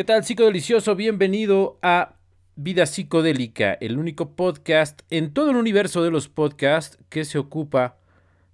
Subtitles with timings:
[0.00, 0.96] ¿Qué tal, psicodelicioso?
[0.96, 2.14] Bienvenido a
[2.56, 7.98] Vida Psicodélica, el único podcast en todo el universo de los podcasts que se ocupa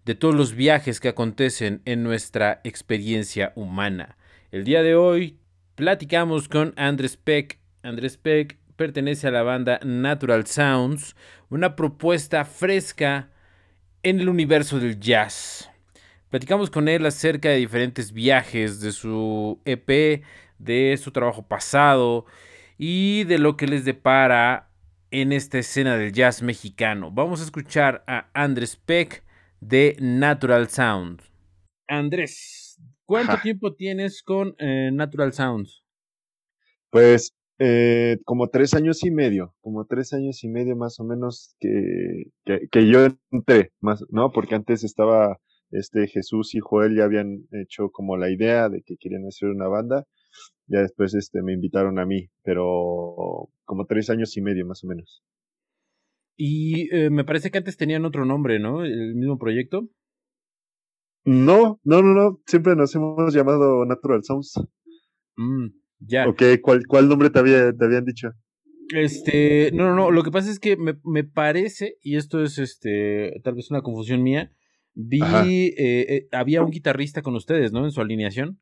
[0.05, 4.17] de todos los viajes que acontecen en nuestra experiencia humana.
[4.51, 5.39] El día de hoy
[5.77, 7.61] platicamos con Andrés Peck.
[7.85, 11.15] Andrés Peck pertenece a la banda Natural Sounds,
[11.49, 13.31] una propuesta fresca
[14.03, 15.71] en el universo del jazz.
[16.29, 20.25] Platicamos con él acerca de diferentes viajes, de su EP,
[20.59, 22.27] de su trabajo pasado
[22.79, 24.71] y de lo que les depara
[25.11, 27.11] en esta escena del jazz mexicano.
[27.11, 29.25] Vamos a escuchar a Andrés Peck
[29.61, 31.23] de Natural Sound.
[31.89, 35.83] Andrés, ¿cuánto tiempo tienes con eh, Natural Sounds?
[36.91, 41.57] Pues eh, como tres años y medio, como tres años y medio más o menos
[41.59, 44.31] que, que, yo entré, más, ¿no?
[44.31, 45.39] Porque antes estaba
[45.71, 49.69] este Jesús y Joel ya habían hecho como la idea de que querían hacer una
[49.69, 50.05] banda.
[50.69, 54.89] Ya después este, me invitaron a mí, pero como tres años y medio más o
[54.89, 55.23] menos.
[56.37, 58.85] Y eh, me parece que antes tenían otro nombre, ¿no?
[58.85, 59.89] El mismo proyecto.
[61.25, 62.41] No, no, no, no.
[62.47, 64.55] Siempre nos hemos llamado Natural Sounds.
[65.37, 65.69] Mm,
[66.01, 66.29] ya.
[66.29, 68.31] Ok, ¿cuál, cuál nombre te, había, te habían dicho?
[68.95, 70.11] Este, no, no, no.
[70.11, 73.83] Lo que pasa es que me, me parece, y esto es este, tal vez una
[73.83, 74.53] confusión mía,
[74.95, 77.85] vi, eh, eh, había un guitarrista con ustedes, ¿no?
[77.85, 78.61] En su alineación.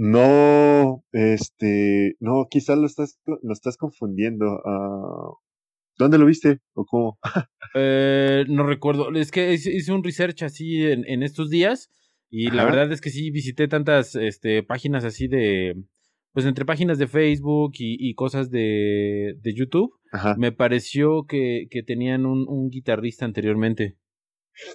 [0.00, 4.46] No, este, no, quizás lo estás, lo estás confundiendo.
[4.64, 5.34] Ah,
[5.98, 7.18] ¿Dónde lo viste o cómo?
[7.74, 9.12] eh, no recuerdo.
[9.16, 11.90] Es que hice un research así en, en estos días
[12.30, 15.74] y la verdad es que sí visité tantas este, páginas así de,
[16.32, 19.90] pues entre páginas de Facebook y, y cosas de, de YouTube.
[20.36, 23.98] Me pareció que, que tenían un, un, guitarrista anteriormente.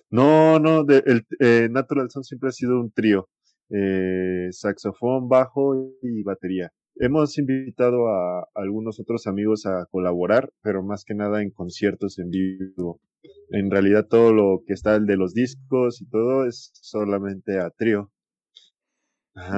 [0.10, 3.30] No, no, de, el, eh, Natural Sound siempre ha sido un trío.
[3.76, 6.72] Eh, saxofón, bajo y batería.
[6.96, 12.30] Hemos invitado a algunos otros amigos a colaborar, pero más que nada en conciertos en
[12.30, 13.02] vivo.
[13.50, 17.72] En realidad todo lo que está el de los discos y todo es solamente a
[17.72, 18.12] trío.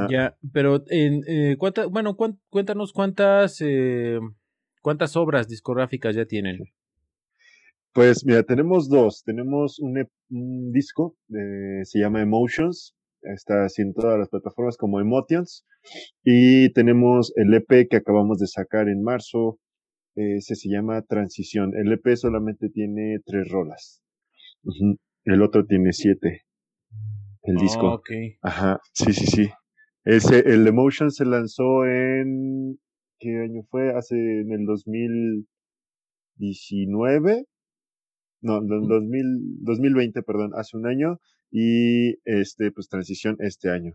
[0.10, 1.58] Ya, pero en eh,
[1.92, 2.16] bueno,
[2.50, 4.20] cuéntanos cuántas eh,
[4.82, 6.60] cuántas obras discográficas ya tienen.
[7.92, 9.24] Pues mira, tenemos dos.
[9.26, 12.95] Tenemos un, disco, eh, se llama Emotions,
[13.34, 15.66] está así en todas las plataformas como Emotions.
[16.24, 19.60] Y tenemos el EP que acabamos de sacar en marzo,
[20.16, 21.74] ese se llama Transición.
[21.76, 24.02] El EP solamente tiene tres rolas.
[25.26, 26.44] El otro tiene siete.
[27.44, 27.96] El disco.
[27.96, 28.38] Okay.
[28.42, 29.50] Ajá, sí, sí, sí.
[30.04, 32.80] Ese, el Emotion se lanzó en,
[33.20, 33.94] ¿qué año fue?
[33.96, 37.46] Hace, en el 2019.
[38.42, 41.20] No, en 2000, 2020, perdón, hace un año.
[41.58, 43.94] Y este, pues transición este año.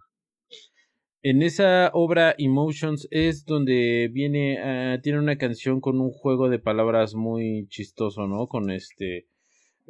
[1.22, 6.58] En esa obra Emotions es donde viene, ah, tiene una canción con un juego de
[6.58, 8.46] palabras muy chistoso, ¿no?
[8.46, 9.26] Con este,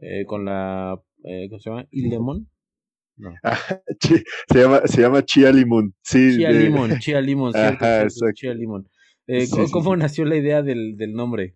[0.03, 1.87] eh, con la, eh, ¿cómo se llama?
[1.91, 2.49] ¿Ilemon?
[3.21, 3.35] No.
[4.01, 5.95] se llama, se llama Chia Limón.
[6.01, 8.89] Sí, Chia Limón, Chia Limón, Ajá, Chia Limón.
[9.27, 11.53] Eh, ¿cómo, nació la idea del, del nombre?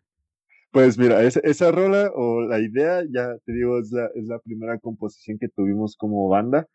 [0.75, 4.41] Pues mira, esa, esa rola o la idea, ya te digo, es la, es la
[4.41, 6.67] primera composición que tuvimos como banda.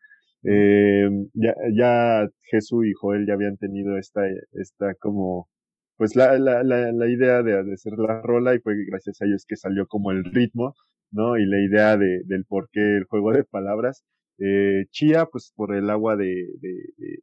[0.44, 4.22] Eh, ya, ya Jesús y Joel ya habían tenido esta,
[4.54, 5.50] esta como,
[5.98, 9.26] pues la, la, la, la idea de, de, hacer la rola y fue gracias a
[9.26, 10.76] ellos que salió como el ritmo,
[11.12, 11.38] ¿no?
[11.38, 14.06] Y la idea de, del por qué el juego de palabras.
[14.40, 16.74] Eh, chía, pues por el agua de, de,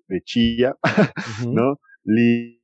[0.08, 0.76] de, chía,
[1.48, 1.80] ¿no?
[2.04, 2.60] Lee,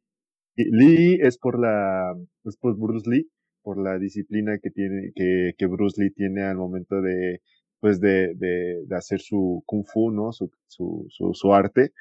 [0.56, 3.31] Lee es por la, es por Bruce Lee,
[3.62, 7.41] por la disciplina que tiene, que, que Bruce Lee tiene al momento de,
[7.81, 10.33] pues de, de, de, hacer su kung fu, ¿no?
[10.33, 11.93] Su, su, su, su arte,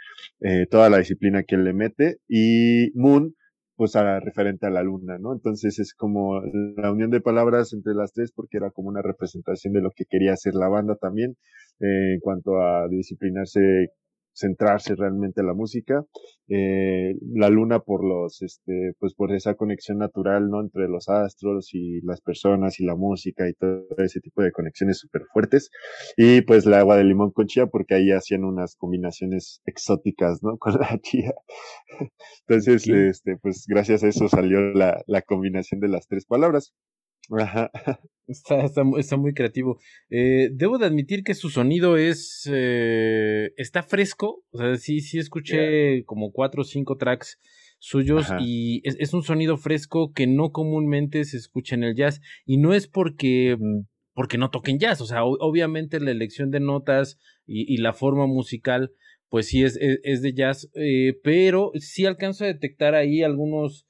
[0.41, 3.35] eh, toda la disciplina que él le mete, y Moon,
[3.75, 5.33] pues a, referente a la luna, ¿no?
[5.33, 6.39] Entonces es como
[6.77, 10.05] la unión de palabras entre las tres porque era como una representación de lo que
[10.05, 11.35] quería hacer la banda también,
[11.79, 13.89] eh, en cuanto a disciplinarse
[14.33, 16.03] centrarse realmente en la música.
[16.47, 20.61] Eh, la luna por los, este, pues por esa conexión natural, ¿no?
[20.61, 24.99] Entre los astros y las personas y la música y todo ese tipo de conexiones
[24.99, 25.69] súper fuertes.
[26.17, 30.57] Y pues la agua de limón con chía porque ahí hacían unas combinaciones exóticas, ¿no?
[30.59, 31.34] Con la chía.
[32.47, 36.73] Entonces, este, pues gracias a eso salió la, la combinación de las tres palabras.
[38.31, 38.66] Está,
[38.97, 39.79] está, muy creativo.
[40.09, 42.49] Eh, debo de admitir que su sonido es.
[42.51, 44.43] Eh, está fresco.
[44.51, 47.39] O sea, sí, sí escuché como cuatro o cinco tracks
[47.79, 52.22] suyos y es, un sonido fresco que no comúnmente se escucha en el jazz.
[52.45, 53.57] Y no es porque,
[54.13, 55.01] porque no toquen jazz.
[55.01, 58.91] O sea, obviamente la elección de notas y, y la forma musical
[59.31, 63.87] pues sí es, es, de jazz, eh, pero sí alcanzo a detectar ahí algunos,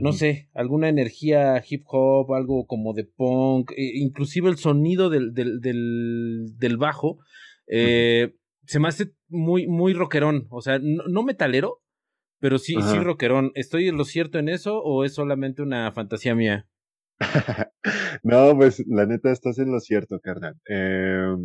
[0.00, 5.32] no sé, alguna energía hip hop, algo como de punk, eh, inclusive el sonido del,
[5.32, 7.18] del, del, bajo,
[7.66, 11.82] eh, se me hace muy, muy rockerón, o sea, no, metalero,
[12.38, 13.52] pero sí, sí rockerón.
[13.54, 16.66] ¿Estoy en lo cierto en eso o es solamente una fantasía mía?
[18.22, 20.56] no, pues la neta estás en lo cierto, carnal.
[20.68, 21.36] Eh,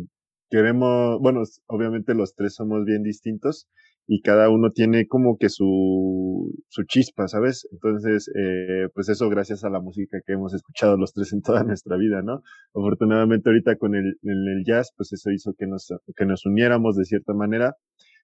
[0.48, 3.68] queremos, bueno, obviamente los tres somos bien distintos
[4.08, 7.68] y cada uno tiene como que su, su chispa, ¿sabes?
[7.72, 11.64] Entonces, eh, pues eso gracias a la música que hemos escuchado los tres en toda
[11.64, 12.42] nuestra vida, ¿no?
[12.74, 17.04] Afortunadamente ahorita con el, el jazz, pues eso hizo que nos, que nos uniéramos de
[17.04, 17.74] cierta manera,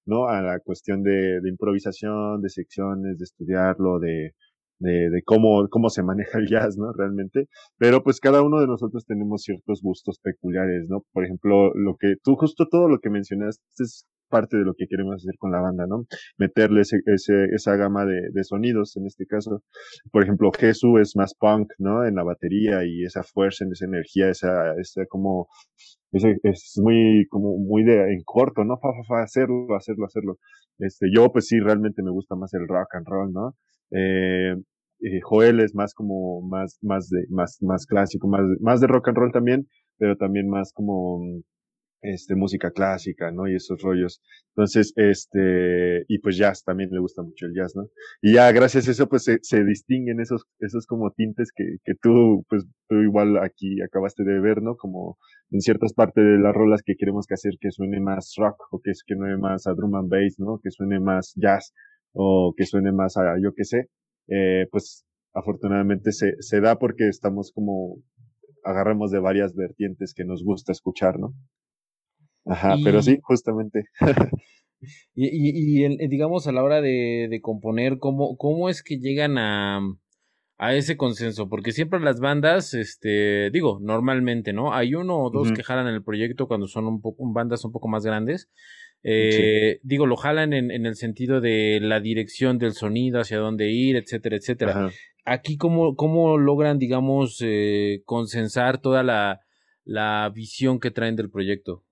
[0.07, 0.29] ¿no?
[0.29, 4.35] A la cuestión de, de improvisación, de secciones, de estudiarlo, de,
[4.79, 6.93] de, de, cómo, cómo se maneja el jazz, ¿no?
[6.93, 7.49] Realmente.
[7.79, 11.05] Pero pues cada uno de nosotros tenemos ciertos gustos peculiares, ¿no?
[11.13, 14.87] Por ejemplo, lo que tú, justo todo lo que mencionaste es parte de lo que
[14.89, 16.07] queremos hacer con la banda, ¿no?
[16.39, 19.63] Meterle ese, ese, esa gama de, de sonidos, en este caso.
[20.11, 22.05] Por ejemplo, Jesús es más punk, ¿no?
[22.07, 25.49] En la batería y esa fuerza, esa energía, esa, esa como,
[26.13, 28.79] es muy, como muy de, en corto, ¿no?
[28.79, 30.39] Fa, fa, fa, hacerlo, hacerlo, hacerlo.
[30.79, 33.55] Este, yo pues sí, realmente me gusta más el rock and roll, ¿no?
[33.91, 34.55] Eh,
[35.01, 39.09] eh, Joel es más como, más, más de, más, más clásico, más, más de rock
[39.09, 39.67] and roll también,
[39.99, 41.21] pero también más como,
[42.03, 43.49] este, música clásica, ¿no?
[43.49, 44.21] Y esos rollos.
[44.55, 47.89] Entonces, este, y pues jazz, también le gusta mucho el jazz, ¿no?
[48.21, 51.95] Y ya gracias a eso, pues se, se distinguen esos, esos como tintes que, que
[52.01, 54.77] tú, pues tú igual aquí acabaste de ver, ¿no?
[54.77, 55.19] Como
[55.51, 58.81] en ciertas partes de las rolas que queremos que hacer que suene más rock, o
[58.81, 60.61] que, que suene más a drum and bass, ¿no?
[60.63, 61.73] Que suene más jazz,
[62.13, 63.89] o que suene más a, yo qué sé
[64.29, 65.05] eh, pues
[65.35, 67.97] afortunadamente se, se da porque estamos como
[68.65, 71.35] agarramos de varias vertientes que nos gusta escuchar, ¿no?
[72.45, 73.85] Ajá, pero sí, justamente.
[75.15, 79.39] y, y, y, digamos a la hora de, de componer, ¿cómo, ¿cómo es que llegan
[79.39, 79.81] a,
[80.59, 81.49] a ese consenso?
[81.49, 84.75] Porque siempre las bandas, este, digo, normalmente, ¿no?
[84.75, 87.89] Hay uno o dos que jalan el proyecto cuando son un poco, bandas un poco
[87.89, 88.51] más grandes,
[89.05, 93.71] eh, Digo, lo jalan en, en, el sentido de la dirección del sonido, hacia dónde
[93.71, 94.91] ir, etcétera, etcétera.
[95.25, 99.41] Aquí, ¿cómo, ¿cómo logran, digamos, eh, consensar toda la,
[99.85, 101.85] la visión que traen del proyecto?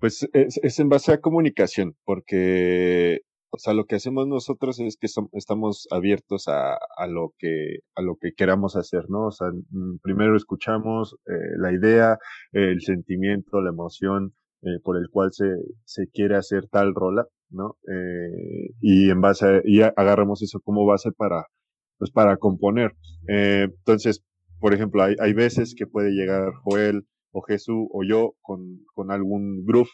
[0.00, 5.06] Pues es, en base a comunicación, porque, o sea, lo que hacemos nosotros es que
[5.32, 9.28] estamos abiertos a, a, lo que, a lo que queramos hacer, ¿no?
[9.28, 12.18] O sea, mm, primero escuchamos eh, la idea,
[12.52, 15.46] el sentimiento, la emoción, eh, por el cual se,
[15.84, 17.76] se quiere hacer tal rola, ¿no?
[17.88, 21.46] Eh, y en base a, y agarramos eso como base para,
[21.98, 22.92] pues para componer.
[23.28, 24.24] Eh, entonces,
[24.60, 29.10] por ejemplo, hay, hay veces que puede llegar Joel o Jesús o yo con, con
[29.10, 29.90] algún groove,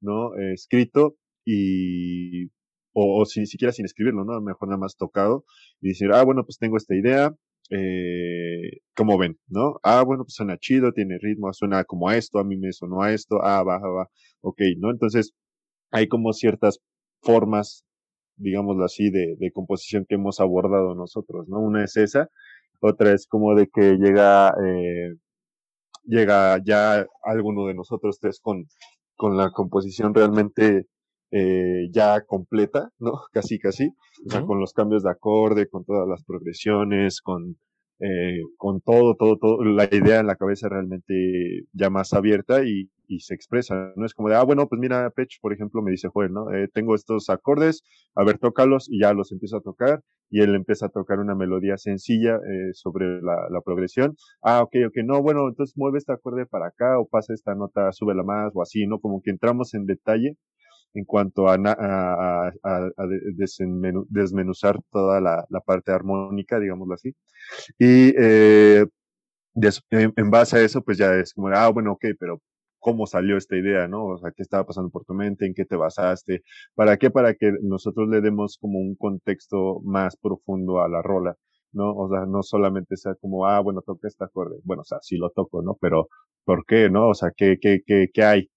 [0.00, 0.34] ¿no?
[0.36, 2.46] Eh, escrito y,
[2.92, 4.40] o, o si siquiera sin escribirlo, ¿no?
[4.40, 5.44] Mejor nada más tocado
[5.80, 7.34] y decir, ah, bueno, pues tengo esta idea,
[7.70, 9.76] eh, como ven, ¿no?
[9.82, 13.02] Ah, bueno, pues suena chido, tiene ritmo, suena como a esto, a mí me sonó
[13.02, 14.08] a esto, ah, va, va,
[14.42, 14.90] ok, ¿no?
[14.90, 15.32] Entonces,
[15.90, 16.80] hay como ciertas
[17.22, 17.84] formas,
[18.36, 21.60] digámoslo así, de, de composición que hemos abordado nosotros, ¿no?
[21.60, 22.30] Una es esa,
[22.80, 25.14] otra es como de que llega, eh,
[26.06, 28.66] llega ya alguno de nosotros tres con,
[29.16, 30.86] con la composición realmente
[31.30, 33.12] eh, ya completa, ¿no?
[33.32, 33.88] Casi, casi.
[34.26, 37.56] O sea, con los cambios de acorde, con todas las progresiones, con,
[38.00, 42.90] eh, con todo, todo, todo, la idea en la cabeza realmente ya más abierta y,
[43.08, 44.06] y se expresa, ¿no?
[44.06, 46.52] Es como de, ah, bueno, pues mira, Pech, por ejemplo, me dice Joel, ¿no?
[46.52, 47.82] Eh, tengo estos acordes,
[48.14, 51.34] a ver, tócalos y ya los empiezo a tocar y él empieza a tocar una
[51.34, 54.16] melodía sencilla eh, sobre la, la, progresión.
[54.42, 57.92] Ah, ok, ok, no, bueno, entonces mueve este acorde para acá o pasa esta nota,
[57.92, 58.98] súbela más o así, ¿no?
[59.00, 60.36] Como que entramos en detalle
[60.94, 63.06] en cuanto a, a, a, a
[64.08, 67.14] desmenuzar toda la, la, parte armónica, digámoslo así.
[67.78, 68.86] Y eh,
[69.90, 72.40] en, base a eso, pues ya es como, ah, bueno, ok, pero
[72.86, 74.06] ¿cómo salió esta idea, no?
[74.06, 75.44] O sea, ¿qué estaba pasando por tu mente?
[75.44, 76.42] ¿En qué te basaste?
[76.76, 77.10] ¿Para qué?
[77.10, 81.34] Para que nosotros le demos como un contexto más profundo a la rola.
[81.72, 81.92] ¿no?
[81.94, 84.56] O sea, no solamente sea como, ah, bueno, toca este acorde.
[84.62, 85.76] Bueno, o sea, sí lo toco, ¿no?
[85.80, 86.08] Pero,
[86.44, 87.08] ¿por qué, no?
[87.08, 88.48] O sea, ¿qué, qué, qué, hay?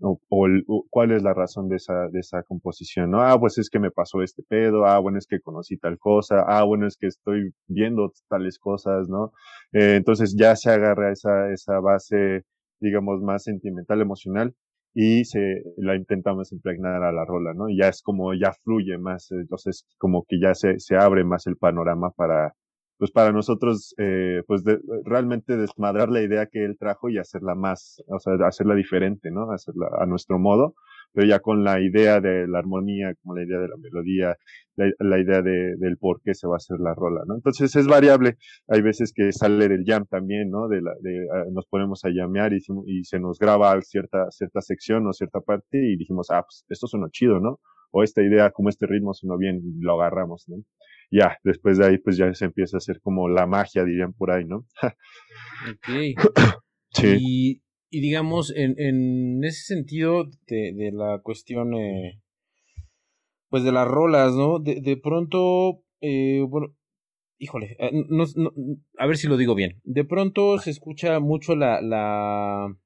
[0.00, 3.22] o, o, cuál es la razón de esa, de esa composición, ¿no?
[3.22, 6.44] Ah, pues es que me pasó este pedo, ah, bueno, es que conocí tal cosa,
[6.46, 9.32] ah, bueno, es que estoy viendo tales cosas, ¿no?
[9.72, 12.44] Eh, entonces ya se agarra esa, esa base,
[12.80, 14.54] digamos, más sentimental, emocional,
[14.94, 17.68] y se la intentamos impregnar a la rola, ¿no?
[17.68, 21.46] Y ya es como, ya fluye más, entonces como que ya se, se abre más
[21.46, 22.54] el panorama para,
[22.98, 27.54] pues para nosotros, eh, pues de, realmente desmadrar la idea que él trajo y hacerla
[27.54, 29.50] más, o sea, hacerla diferente, ¿no?
[29.52, 30.74] Hacerla a nuestro modo,
[31.12, 34.36] pero ya con la idea de la armonía, como la idea de la melodía,
[34.76, 37.34] la, idea de, del por qué se va a hacer la rola, ¿no?
[37.34, 38.36] Entonces es variable.
[38.68, 40.68] Hay veces que sale del jam también, ¿no?
[40.68, 44.60] De la, de, ah, nos ponemos a llamear y, y se nos graba cierta, cierta
[44.60, 47.60] sección o cierta parte y dijimos, ah, pues esto suena chido, ¿no?
[47.90, 50.56] O esta idea, como este ritmo suena bien, lo agarramos, ¿no?
[51.10, 54.30] Ya, después de ahí, pues ya se empieza a hacer como la magia, dirían por
[54.30, 54.64] ahí, ¿no?
[54.82, 56.16] ok.
[56.94, 57.16] sí.
[57.20, 57.62] Y,
[57.98, 62.20] digamos, en, en ese sentido de, de la cuestión eh,
[63.48, 64.60] pues de las rolas, ¿no?
[64.60, 66.76] De, de pronto, eh, bueno,
[67.38, 67.90] híjole, eh,
[68.96, 69.80] a ver si lo digo bien.
[69.82, 72.76] De pronto se escucha mucho la, la,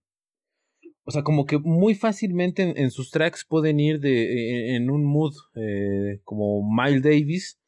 [1.05, 5.05] o sea, como que muy fácilmente en, sus tracks pueden ir de, e, en, un
[5.05, 7.61] mood eh, como Miles Davis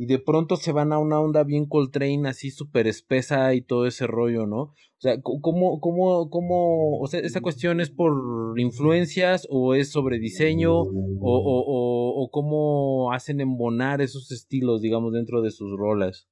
[0.00, 3.86] y de pronto se van a una onda bien Coltrane así súper espesa y todo
[3.86, 4.60] ese rollo, ¿no?
[4.62, 10.18] O sea, ¿cómo, cómo, cómo, o sea, esta cuestión es por influencias o es sobre
[10.18, 10.88] diseño o,
[11.20, 16.30] o, o, cómo hacen embonar esos estilos, digamos, dentro de sus rolas?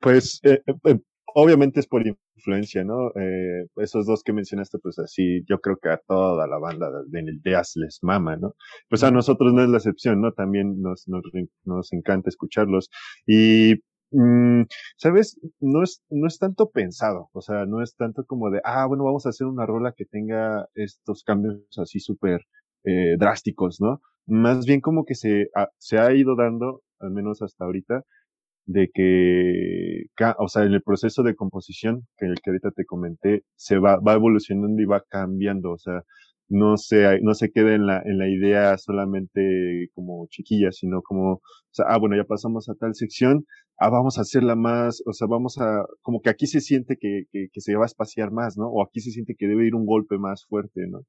[0.00, 0.98] Pues eh, eh,
[1.34, 2.02] obviamente es por
[2.36, 3.10] influencia, ¿no?
[3.16, 7.40] Eh, esos dos que mencionaste, pues así, yo creo que a toda la banda del
[7.44, 8.54] jazz les mama, ¿no?
[8.88, 10.32] Pues a nosotros no es la excepción, ¿no?
[10.32, 11.22] También nos, nos,
[11.64, 12.90] nos encanta escucharlos.
[13.26, 13.74] Y,
[14.12, 14.62] mm,
[14.96, 15.38] ¿sabes?
[15.60, 19.04] No es, no es tanto pensado, o sea, no es tanto como de, ah, bueno,
[19.04, 22.40] vamos a hacer una rola que tenga estos cambios así súper
[22.84, 24.00] eh, drásticos, ¿no?
[24.26, 28.04] Más bien como que se, se ha ido dando, al menos hasta ahorita,
[28.66, 30.04] de que,
[30.38, 33.98] o sea, en el proceso de composición, que el que ahorita te comenté, se va,
[33.98, 36.02] va evolucionando y va cambiando, o sea,
[36.48, 41.34] no se, no se queda en la, en la idea solamente como chiquilla, sino como,
[41.34, 43.46] o sea, ah, bueno, ya pasamos a tal sección,
[43.78, 47.24] ah, vamos a hacerla más, o sea, vamos a, como que aquí se siente que,
[47.32, 48.66] que, que se va a espaciar más, ¿no?
[48.68, 51.00] O aquí se siente que debe ir un golpe más fuerte, ¿no?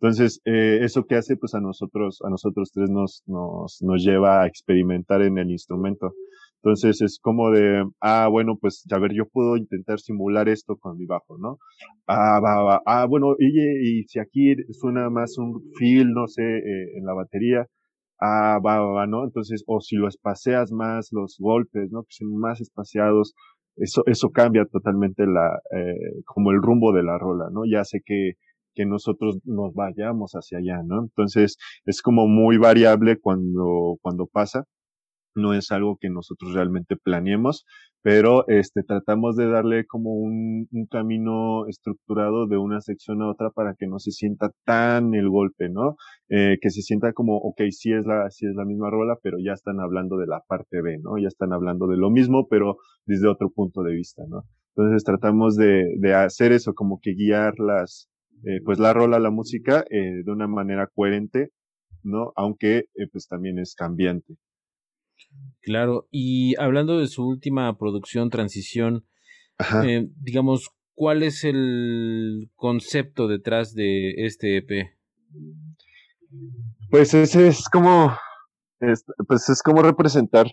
[0.00, 4.42] Entonces, eh, eso que hace, pues a nosotros, a nosotros tres nos, nos, nos lleva
[4.42, 6.14] a experimentar en el instrumento.
[6.62, 10.96] Entonces es como de, ah, bueno, pues a ver, yo puedo intentar simular esto con
[10.98, 11.58] mi bajo, ¿no?
[12.06, 16.42] Ah, va, va, ah, bueno, y, y si aquí suena más un feel, no sé,
[16.42, 17.66] eh, en la batería,
[18.20, 19.24] ah, va, va, ¿no?
[19.24, 22.02] Entonces, o si lo espacias más, los golpes, ¿no?
[22.02, 23.34] Que son más espaciados,
[23.76, 27.62] eso, eso cambia totalmente la, eh, como el rumbo de la rola, ¿no?
[27.70, 28.32] Ya sé que,
[28.74, 31.02] que nosotros nos vayamos hacia allá, ¿no?
[31.02, 34.64] Entonces, es como muy variable cuando, cuando pasa
[35.34, 37.64] no es algo que nosotros realmente planeemos,
[38.02, 43.50] pero este, tratamos de darle como un, un, camino estructurado de una sección a otra
[43.50, 45.96] para que no se sienta tan el golpe, ¿no?
[46.28, 49.38] Eh, que se sienta como, ok, sí es, la, sí es la misma rola, pero
[49.44, 51.18] ya están hablando de la parte B, ¿no?
[51.18, 54.44] Ya están hablando de lo mismo, pero desde otro punto de vista, ¿no?
[54.76, 58.08] Entonces tratamos de, de hacer eso, como que guiar las,
[58.44, 61.50] eh, pues la rola, la música, eh, de una manera coherente,
[62.04, 62.32] ¿no?
[62.36, 64.34] Aunque, eh, pues también es cambiante.
[65.60, 69.06] Claro, y hablando de su última producción, Transición,
[69.84, 74.90] eh, digamos, ¿cuál es el concepto detrás de este EP?
[76.90, 78.16] Pues ese es como,
[79.26, 80.46] pues es como representar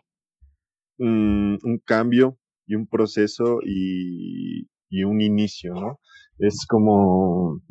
[0.98, 6.00] un cambio y un proceso y, y un inicio, ¿no?
[6.40, 7.62] Es como,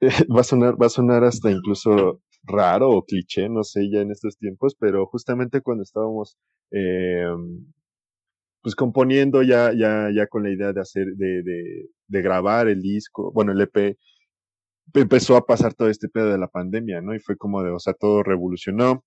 [0.34, 4.10] va a sonar, va a sonar hasta incluso raro o cliché, no sé, ya en
[4.10, 6.36] estos tiempos, pero justamente cuando estábamos
[6.70, 7.26] eh,
[8.62, 12.82] pues componiendo ya, ya, ya con la idea de hacer, de, de, de grabar el
[12.82, 13.96] disco, bueno, el EP,
[14.94, 17.14] empezó a pasar todo este pedo de la pandemia, ¿no?
[17.14, 19.04] Y fue como de, o sea, todo revolucionó,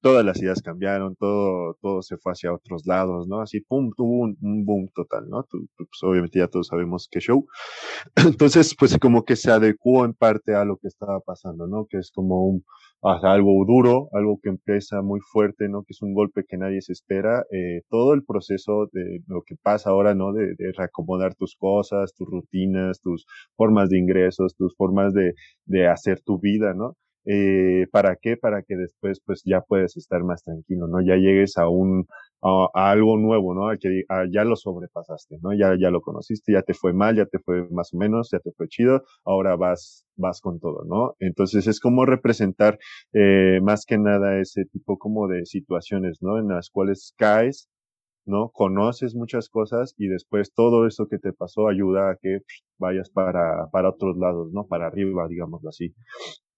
[0.00, 3.40] todas las ideas cambiaron, todo, todo se fue hacia otros lados, ¿no?
[3.40, 5.44] Así, pum, tuvo un, boom total, ¿no?
[5.48, 7.46] pues obviamente ya todos sabemos qué show.
[8.16, 11.86] Entonces, pues como que se adecuó en parte a lo que estaba pasando, ¿no?
[11.86, 12.64] Que es como un,
[13.02, 15.82] algo duro, algo que empieza muy fuerte, ¿no?
[15.82, 17.44] Que es un golpe que nadie se espera.
[17.50, 20.32] Eh, todo el proceso de lo que pasa ahora, ¿no?
[20.32, 23.26] De, de, reacomodar tus cosas, tus rutinas, tus
[23.56, 25.34] formas de ingresos, tus formas de,
[25.66, 26.96] de hacer tu vida, ¿no?
[27.30, 28.38] Eh, ¿Para qué?
[28.38, 31.00] Para que después pues ya puedes estar más tranquilo, ¿no?
[31.02, 32.06] Ya llegues a un,
[32.42, 33.68] a, algo nuevo, ¿no?
[33.68, 35.52] A que ya lo sobrepasaste, ¿no?
[35.52, 38.38] Ya, ya lo conociste, ya te fue mal, ya te fue más o menos, ya
[38.40, 41.16] te fue chido, ahora vas, vas con todo, ¿no?
[41.18, 42.78] Entonces es como representar
[43.12, 46.38] eh, más que nada ese tipo como de situaciones, ¿no?
[46.38, 47.68] En las cuales caes,
[48.24, 48.50] ¿no?
[48.50, 52.40] Conoces muchas cosas y después todo eso que te pasó ayuda a que
[52.78, 54.66] vayas para, para otros lados, ¿no?
[54.66, 55.94] Para arriba, digámoslo así.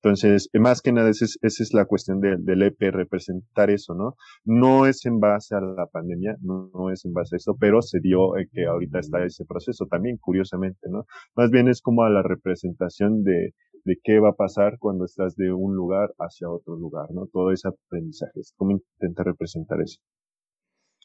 [0.03, 4.17] Entonces, más que nada, esa es, esa es la cuestión del EP, representar eso, ¿no?
[4.45, 8.01] No es en base a la pandemia, no, es en base a eso, pero se
[8.01, 11.05] dio eh, que ahorita está ese proceso también, curiosamente, ¿no?
[11.37, 13.55] Más bien es como a la representación de,
[13.85, 17.27] de qué va a pasar cuando estás de un lugar hacia otro lugar, ¿no?
[17.27, 18.41] Todo ese aprendizaje.
[18.57, 20.01] ¿Cómo intenta representar eso?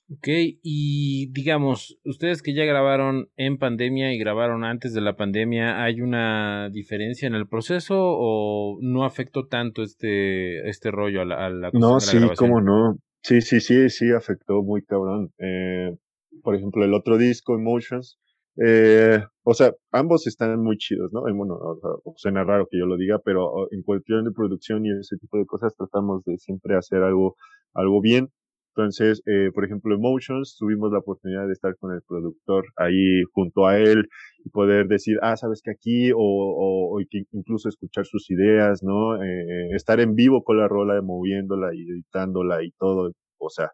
[0.07, 0.27] Ok,
[0.61, 6.01] y digamos, ustedes que ya grabaron en pandemia y grabaron antes de la pandemia, ¿hay
[6.01, 11.49] una diferencia en el proceso o no afectó tanto este, este rollo a la, a
[11.49, 12.97] la No, sí, cómo no.
[13.21, 15.31] Sí, sí, sí, sí, afectó muy cabrón.
[15.39, 15.97] Eh,
[16.43, 18.19] por ejemplo, el otro disco, Emotions,
[18.63, 21.21] eh, o sea, ambos están muy chidos, ¿no?
[21.21, 25.17] Bueno, o suena raro que yo lo diga, pero en cuestión de producción y ese
[25.17, 27.35] tipo de cosas tratamos de siempre hacer algo,
[27.73, 28.29] algo bien.
[28.75, 33.67] Entonces, eh, por ejemplo, Emotions, tuvimos la oportunidad de estar con el productor ahí junto
[33.67, 34.09] a él
[34.43, 36.99] y poder decir, ah, sabes que aquí, o, o,
[37.31, 39.15] incluso escuchar sus ideas, ¿no?
[39.23, 43.71] Eh, estar en vivo con la rola, moviéndola y editándola y todo, o sea,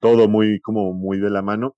[0.00, 1.74] todo muy, como muy de la mano.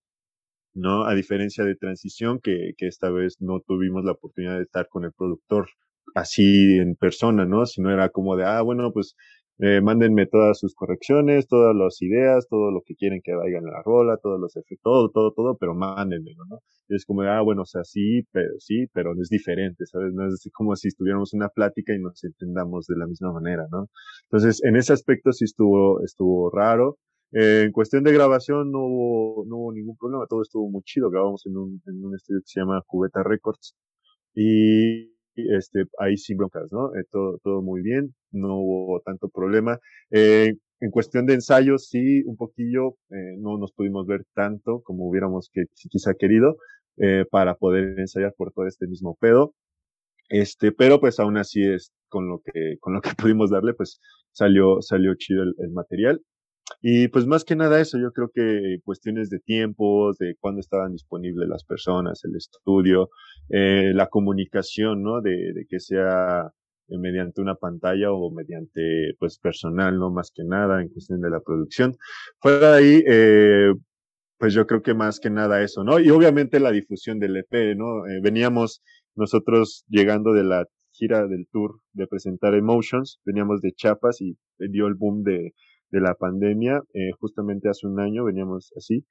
[0.74, 1.04] ¿no?
[1.04, 5.04] A diferencia de Transición, que, que esta vez no tuvimos la oportunidad de estar con
[5.04, 5.68] el productor
[6.14, 7.66] así en persona, ¿no?
[7.66, 9.14] Sino era como de, ah, bueno, pues
[9.60, 13.64] eh, mándenme todas sus correcciones, todas las ideas, todo lo que quieren que vaya en
[13.64, 16.60] la rola, todos los efectos, todo, todo, todo, pero mándenmelo, ¿no?
[16.88, 20.14] Y es como ah, bueno, o sea, sí, pero sí, pero es diferente, ¿sabes?
[20.14, 23.88] No es como si estuviéramos una plática y nos entendamos de la misma manera, ¿no?
[24.30, 26.98] Entonces, en ese aspecto sí estuvo, estuvo raro.
[27.32, 31.10] Eh, en cuestión de grabación no hubo, no hubo ningún problema, todo estuvo muy chido.
[31.10, 33.76] Grabamos en un, en un estudio que se llama Cubeta Records
[34.34, 35.17] y
[35.56, 36.94] este, ahí sin broncas, ¿no?
[36.96, 39.78] Eh, todo, muy bien, no hubo tanto problema.
[40.10, 45.08] Eh, en cuestión de ensayos, sí, un poquillo, eh, no nos pudimos ver tanto como
[45.08, 46.56] hubiéramos que, quizá querido,
[47.30, 49.54] para poder ensayar por todo este mismo pedo.
[50.30, 54.00] Este, pero pues aún así es con lo que, con lo que pudimos darle, pues
[54.32, 56.20] salió, salió chido el material.
[56.80, 60.92] Y pues más que nada eso, yo creo que cuestiones de tiempos, de cuándo estaban
[60.92, 63.10] disponibles las personas, el estudio,
[63.48, 65.20] eh, la comunicación, ¿no?
[65.20, 66.52] De, de que sea
[66.88, 70.10] eh, mediante una pantalla o mediante, pues, personal, ¿no?
[70.10, 71.96] Más que nada en cuestión de la producción.
[72.40, 73.72] Fuera de ahí, eh,
[74.38, 75.98] pues yo creo que más que nada eso, ¿no?
[76.00, 78.06] Y obviamente la difusión del EP, ¿no?
[78.06, 78.82] Eh, veníamos
[79.16, 84.86] nosotros llegando de la gira del tour de presentar Emotions, veníamos de Chiapas y dio
[84.86, 85.54] el boom de
[85.90, 89.04] de la pandemia, eh, justamente hace un año veníamos así,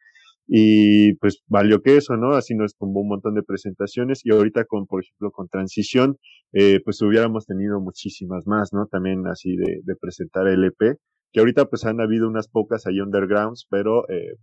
[0.47, 2.33] y pues valió que eso, ¿no?
[2.33, 6.17] Así nos tomó un montón de presentaciones y ahorita con, por ejemplo, con transición,
[6.53, 8.87] eh, pues hubiéramos tenido muchísimas más, ¿no?
[8.87, 10.97] También así de, de presentar el EP,
[11.33, 14.37] que ahorita pues han habido unas pocas ahí undergrounds, pero eh,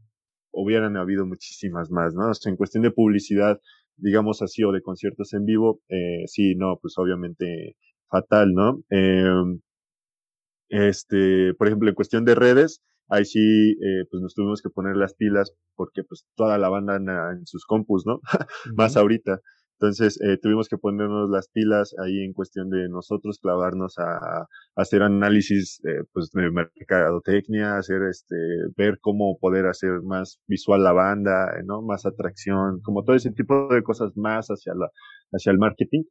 [0.53, 2.29] hubieran habido muchísimas más, ¿no?
[2.29, 3.61] O en cuestión de publicidad,
[3.97, 7.77] digamos así, o de conciertos en vivo, eh, sí, no, pues obviamente
[8.09, 8.81] fatal, ¿no?
[8.91, 9.25] Eh,
[10.69, 14.97] este, por ejemplo, en cuestión de redes, ahí sí, eh, pues nos tuvimos que poner
[14.97, 18.21] las pilas porque pues toda la banda anda en sus compus, ¿no?
[18.77, 19.41] Más ahorita.
[19.81, 24.47] Entonces, eh, tuvimos que ponernos las pilas ahí en cuestión de nosotros clavarnos a, a
[24.77, 28.37] hacer análisis, eh, pues, de mercadotecnia, hacer este,
[28.77, 31.83] ver cómo poder hacer más visual la banda, ¿no?
[31.83, 34.89] Más atracción, como todo ese tipo de cosas más hacia la,
[35.33, 36.05] hacia el marketing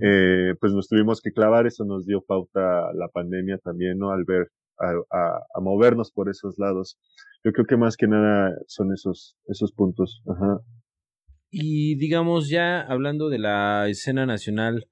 [0.00, 4.10] eh, pues nos tuvimos que clavar, eso nos dio pauta la pandemia también, ¿no?
[4.10, 6.98] Al ver, a, a, movernos por esos lados.
[7.44, 10.22] Yo creo que más que nada son esos, esos puntos.
[10.26, 10.60] Ajá.
[11.50, 14.88] Y digamos, ya hablando de la escena nacional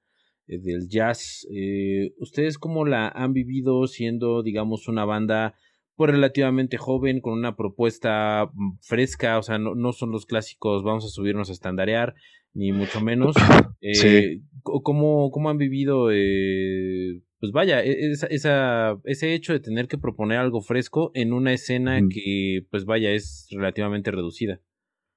[0.46, 5.54] eh, del jazz, eh, ¿ustedes cómo la han vivido siendo, digamos, una banda
[5.96, 10.82] pues relativamente joven, con una propuesta mm, fresca, o sea, no, no son los clásicos,
[10.82, 12.14] vamos a subirnos a estandarear,
[12.54, 13.34] ni mucho menos.
[13.82, 19.88] Eh, ¿cómo, ¿cómo, han vivido, eh, pues vaya, e, esa, esa, ese hecho de tener
[19.88, 24.60] que proponer algo fresco en una escena que, pues vaya, es relativamente reducida?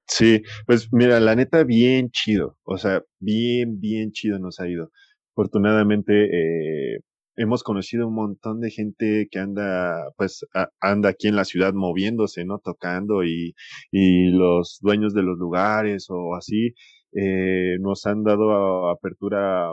[0.06, 2.56] Sí, pues mira, la neta, bien chido.
[2.62, 4.90] O sea, bien, bien chido nos ha ido.
[5.32, 7.00] Afortunadamente, eh,
[7.36, 10.46] hemos conocido un montón de gente que anda, pues,
[10.80, 12.60] anda aquí en la ciudad moviéndose, ¿no?
[12.62, 13.54] Tocando y,
[13.90, 16.74] y los dueños de los lugares o así,
[17.14, 19.72] eh, nos han dado apertura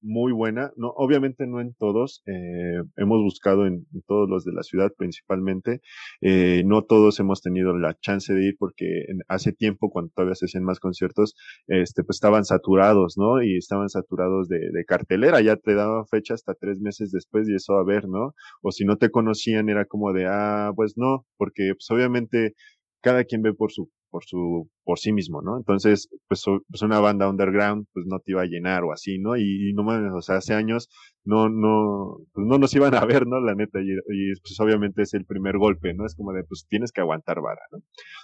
[0.00, 4.62] muy buena, no, obviamente no en todos, eh, hemos buscado en, todos los de la
[4.62, 5.80] ciudad principalmente,
[6.20, 8.86] eh, no todos hemos tenido la chance de ir porque
[9.28, 11.34] hace tiempo cuando todavía se hacían más conciertos,
[11.66, 13.42] este, pues estaban saturados, ¿no?
[13.42, 17.54] Y estaban saturados de, de cartelera, ya te daban fecha hasta tres meses después y
[17.54, 18.34] eso a ver, ¿no?
[18.62, 22.54] O si no te conocían era como de, ah, pues no, porque pues obviamente
[23.02, 25.56] cada quien ve por su por su, por sí mismo, ¿no?
[25.56, 29.36] Entonces, pues, pues una banda underground, pues no te iba a llenar o así, ¿no?
[29.36, 30.88] Y, no mames, o sea, hace años
[31.24, 33.40] no, no, pues no nos iban a ver, ¿no?
[33.40, 36.06] La neta, y, y, pues obviamente es el primer golpe, ¿no?
[36.06, 37.78] Es como de, pues tienes que aguantar vara, ¿no?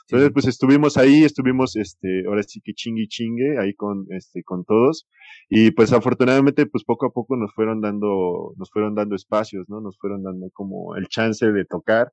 [0.08, 4.64] Entonces, pues estuvimos ahí, estuvimos, este, ahora sí que chingue chingue, ahí con, este, con
[4.64, 5.06] todos,
[5.48, 9.80] y pues afortunadamente, pues poco a poco nos fueron dando, nos fueron dando espacios, ¿no?
[9.80, 12.12] Nos fueron dando como el chance de tocar,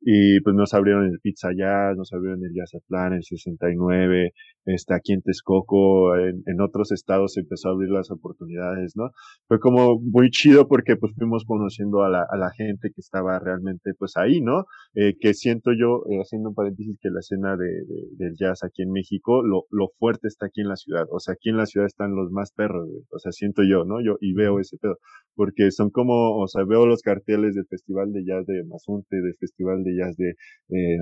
[0.00, 4.32] y pues nos abrieron el Pizza Jazz, nos abrieron el Jazz Plan, el 69,
[4.66, 9.10] este, aquí en Texcoco, en, en otros estados se empezó a abrir las oportunidades, ¿no?
[9.48, 13.38] Fue como muy chido porque pues fuimos conociendo a la, a la gente que estaba
[13.38, 14.64] realmente pues ahí, ¿no?
[14.94, 18.62] Eh, que siento yo, eh, haciendo un paréntesis, que la escena de, de, del jazz
[18.62, 21.56] aquí en México, lo, lo fuerte está aquí en la ciudad, o sea, aquí en
[21.56, 24.00] la ciudad están los más perros, o sea, siento yo, ¿no?
[24.00, 24.98] Yo, y veo ese pedo,
[25.34, 29.34] porque son como, o sea, veo los carteles del Festival de Jazz de Mazunte, del
[29.38, 30.98] Festival de Jazz de, eh,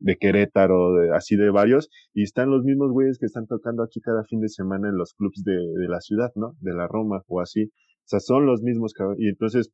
[0.00, 4.24] de Querétaro, así de varios, y están los mismos güeyes que están tocando aquí cada
[4.24, 6.54] fin de semana en los clubs de, la ciudad, ¿no?
[6.60, 7.64] De la Roma o así.
[7.64, 9.70] O sea, son los mismos, y entonces,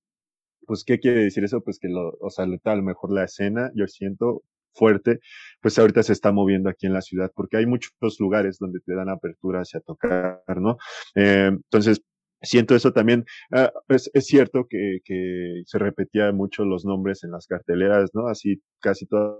[0.66, 1.62] pues, ¿qué quiere decir eso?
[1.62, 4.42] Pues que lo, o sea, mejor la escena, yo siento,
[4.79, 5.21] fuerte,
[5.61, 8.94] pues ahorita se está moviendo aquí en la ciudad, porque hay muchos lugares donde te
[8.94, 10.77] dan apertura hacia tocar, ¿no?
[11.14, 12.03] Eh, entonces,
[12.42, 13.24] siento eso también.
[13.51, 18.29] Uh, es, es, cierto que, que se repetía mucho los nombres en las carteleras, ¿no?
[18.29, 19.37] Así casi toda,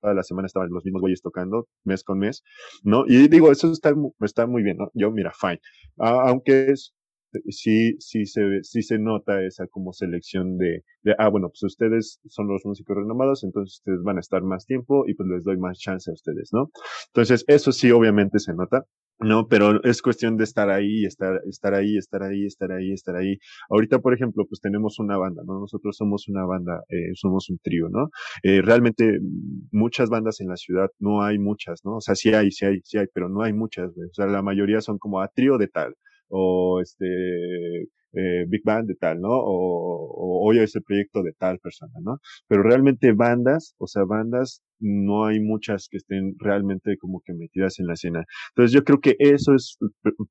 [0.00, 2.42] toda la semana estaban los mismos güeyes tocando, mes con mes,
[2.82, 3.04] ¿no?
[3.06, 4.90] Y digo, eso está, está muy bien, ¿no?
[4.94, 5.60] Yo, mira, fine.
[5.96, 6.94] Uh, aunque es,
[7.48, 12.20] sí, sí se, sí se nota esa como selección de, de, ah, bueno, pues ustedes
[12.28, 15.58] son los músicos renombrados, entonces ustedes van a estar más tiempo y pues les doy
[15.58, 16.70] más chance a ustedes, ¿no?
[17.08, 18.84] Entonces, eso sí, obviamente se nota.
[19.22, 23.14] No, pero es cuestión de estar ahí, estar, estar ahí, estar ahí, estar ahí, estar
[23.16, 23.36] ahí.
[23.68, 25.60] Ahorita, por ejemplo, pues tenemos una banda, ¿no?
[25.60, 28.08] Nosotros somos una banda, eh, somos un trío, ¿no?
[28.42, 29.18] Eh, realmente
[29.72, 31.96] muchas bandas en la ciudad, no hay muchas, ¿no?
[31.96, 33.90] O sea, sí hay, sí hay, sí hay, pero no hay muchas.
[33.90, 35.94] O sea, la mayoría son como a trío de tal,
[36.30, 37.06] o este,
[38.12, 39.30] eh, Big Band de tal, ¿no?
[39.30, 42.18] O, o hoy es el proyecto de tal persona, ¿no?
[42.48, 47.78] Pero realmente bandas, o sea, bandas, no hay muchas que estén realmente como que metidas
[47.78, 48.24] en la escena.
[48.50, 49.78] Entonces yo creo que eso es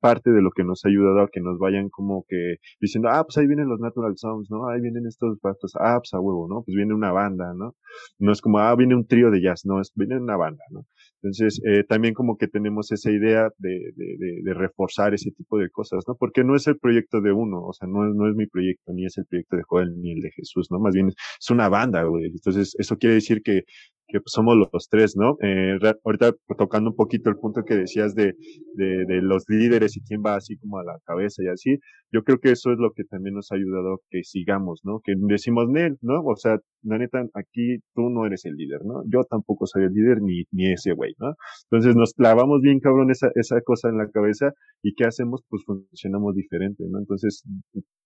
[0.00, 3.24] parte de lo que nos ha ayudado a que nos vayan como que diciendo, ah,
[3.24, 4.68] pues ahí vienen los Natural Sounds, ¿no?
[4.68, 6.62] Ahí vienen estos patos, ah, pues a huevo, ¿no?
[6.64, 7.74] Pues viene una banda, ¿no?
[8.18, 10.86] No es como, ah, viene un trío de jazz, no, es, viene una banda, ¿no?
[11.22, 15.58] Entonces, eh, también como que tenemos esa idea de, de, de, de, reforzar ese tipo
[15.58, 16.14] de cosas, ¿no?
[16.18, 18.92] Porque no es el proyecto de uno, o sea, no es, no es mi proyecto,
[18.94, 20.78] ni es el proyecto de Joel, ni el de Jesús, ¿no?
[20.78, 22.26] Más bien es una banda, güey.
[22.26, 23.64] Entonces, eso quiere decir que,
[24.10, 25.36] que pues, somos los tres, ¿no?
[25.42, 28.34] Eh, ahorita tocando un poquito el punto que decías de,
[28.74, 31.78] de, de, los líderes y quién va así como a la cabeza y así,
[32.12, 35.00] yo creo que eso es lo que también nos ha ayudado que sigamos, ¿no?
[35.04, 36.22] Que decimos, Nel, ¿no?
[36.22, 39.02] O sea, la neta, aquí tú no eres el líder, ¿no?
[39.06, 41.34] Yo tampoco soy el líder ni, ni ese güey, ¿no?
[41.70, 45.42] Entonces nos clavamos bien cabrón esa, esa cosa en la cabeza y ¿qué hacemos?
[45.48, 46.98] Pues funcionamos diferente, ¿no?
[46.98, 47.44] Entonces,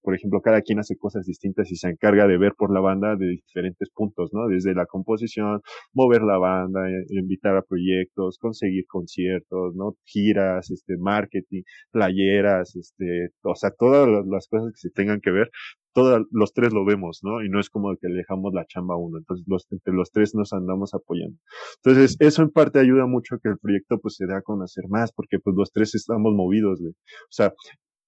[0.03, 3.17] por ejemplo, cada quien hace cosas distintas y se encarga de ver por la banda
[3.17, 4.47] de diferentes puntos, ¿no?
[4.49, 5.61] Desde la composición,
[5.95, 9.97] mover la banda, invitar a proyectos, conseguir conciertos, ¿no?
[10.05, 15.51] Giras, este, marketing, playeras, este, o sea, todas las cosas que se tengan que ver,
[15.95, 17.43] todos los tres lo vemos, ¿no?
[17.43, 19.19] Y no es como que le dejamos la chamba a uno.
[19.19, 21.39] Entonces, los, entre los tres nos andamos apoyando.
[21.83, 24.85] Entonces, eso en parte ayuda mucho a que el proyecto pues se dé a conocer
[24.89, 26.93] más, porque pues los tres estamos movidos, güey.
[26.93, 27.53] O sea,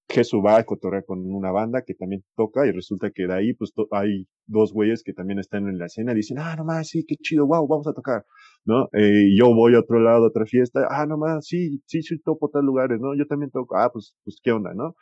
[0.09, 3.53] Jesús va a cotorrear con una banda que también toca y resulta que de ahí
[3.53, 7.03] pues hay dos güeyes que también están en la escena y dicen, ah, nomás, sí,
[7.05, 8.23] qué chido, wow, vamos a tocar,
[8.65, 8.87] ¿no?
[8.93, 12.49] Eh, yo voy a otro lado, a otra fiesta, ah, nomás, sí, sí, sí, toco
[12.49, 13.15] tal lugares, ¿no?
[13.17, 14.95] Yo también toco, ah, pues, pues, ¿qué onda, no?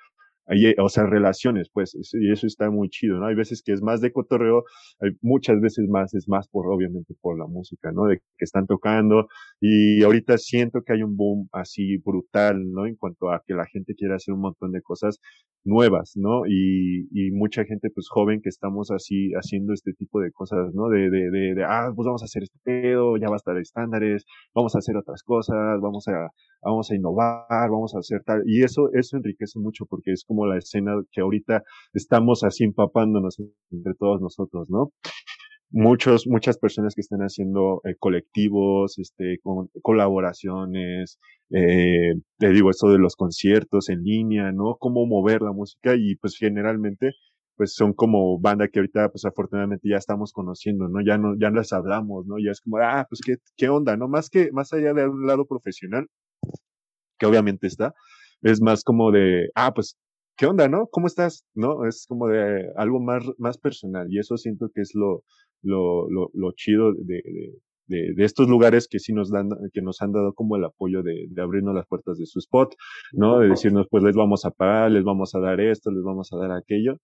[0.80, 3.26] O sea, relaciones, pues, y eso está muy chido, ¿no?
[3.28, 4.64] Hay veces que es más de cotorreo,
[5.02, 8.06] hay muchas veces más, es más por, obviamente, por la música, ¿no?
[8.06, 9.28] De que están tocando,
[9.60, 12.86] y ahorita siento que hay un boom así brutal, ¿no?
[12.86, 15.20] En cuanto a que la gente quiere hacer un montón de cosas
[15.64, 16.44] nuevas, ¿no?
[16.48, 20.90] Y, y mucha gente, pues, joven que estamos así haciendo este tipo de cosas, ¿no?
[20.90, 23.58] De, de, de, de ah, pues vamos a hacer este pedo, ya va a estar
[23.58, 26.30] estándares, vamos a hacer otras cosas, vamos a,
[26.62, 30.35] vamos a innovar, vamos a hacer tal, y eso, eso enriquece mucho porque es como
[30.46, 33.40] la escena que ahorita estamos así empapándonos
[33.72, 34.92] entre todos nosotros, ¿no?
[35.72, 41.20] Muchos, muchas personas que están haciendo eh, colectivos, este, con, colaboraciones,
[41.52, 44.78] eh, te digo esto de los conciertos en línea, ¿no?
[44.80, 47.12] Cómo mover la música y pues generalmente
[47.58, 51.00] pues son como banda que ahorita pues afortunadamente ya estamos conociendo, ¿no?
[51.06, 52.36] Ya no, ya les hablamos, ¿no?
[52.38, 54.08] Ya es como, ah, pues qué, qué onda, ¿no?
[54.08, 56.08] Más que, más allá de un lado profesional,
[57.18, 57.94] que obviamente está,
[58.42, 59.98] es más como de, ah, pues,
[60.38, 60.88] ¿qué onda, no?
[60.92, 61.46] ¿Cómo estás?
[61.56, 61.86] ¿No?
[61.86, 65.24] Es como de algo más, más personal y eso siento que es lo,
[65.62, 67.54] lo, lo, lo chido de, de,
[67.88, 71.04] de, de, estos lugares que sí nos dan, que nos han dado como el apoyo
[71.04, 72.76] de, de, abrirnos las puertas de su spot,
[73.14, 73.40] ¿no?
[73.40, 76.38] De decirnos, pues les vamos a pagar, les vamos a dar esto, les vamos a
[76.38, 77.00] dar aquello.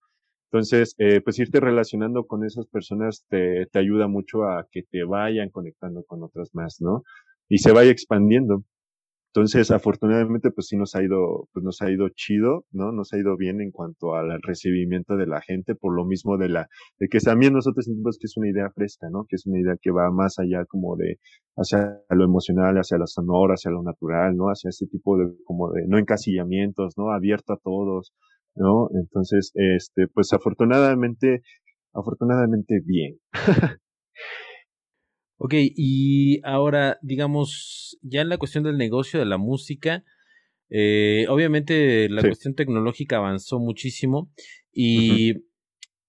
[0.50, 5.02] Entonces, eh, pues irte relacionando con esas personas te, te ayuda mucho a que te
[5.04, 7.02] vayan conectando con otras más, ¿no?
[7.48, 8.64] Y se vaya expandiendo.
[9.34, 12.92] Entonces, afortunadamente, pues sí nos ha ido, pues nos ha ido chido, ¿no?
[12.92, 16.50] Nos ha ido bien en cuanto al recibimiento de la gente, por lo mismo de
[16.50, 16.68] la,
[16.98, 19.24] de que también nosotros sentimos que es una idea fresca, ¿no?
[19.26, 21.18] Que es una idea que va más allá como de,
[21.56, 24.48] hacia lo emocional, hacia la sonora, hacia lo natural, ¿no?
[24.48, 27.10] Hacia ese tipo de, como de, no encasillamientos, ¿no?
[27.10, 28.12] Abierto a todos,
[28.54, 28.88] ¿no?
[28.94, 31.40] Entonces, este, pues afortunadamente,
[31.94, 33.18] afortunadamente bien.
[35.44, 40.04] Ok, y ahora, digamos, ya en la cuestión del negocio de la música,
[40.70, 44.30] eh, obviamente la cuestión tecnológica avanzó muchísimo
[44.72, 45.34] y,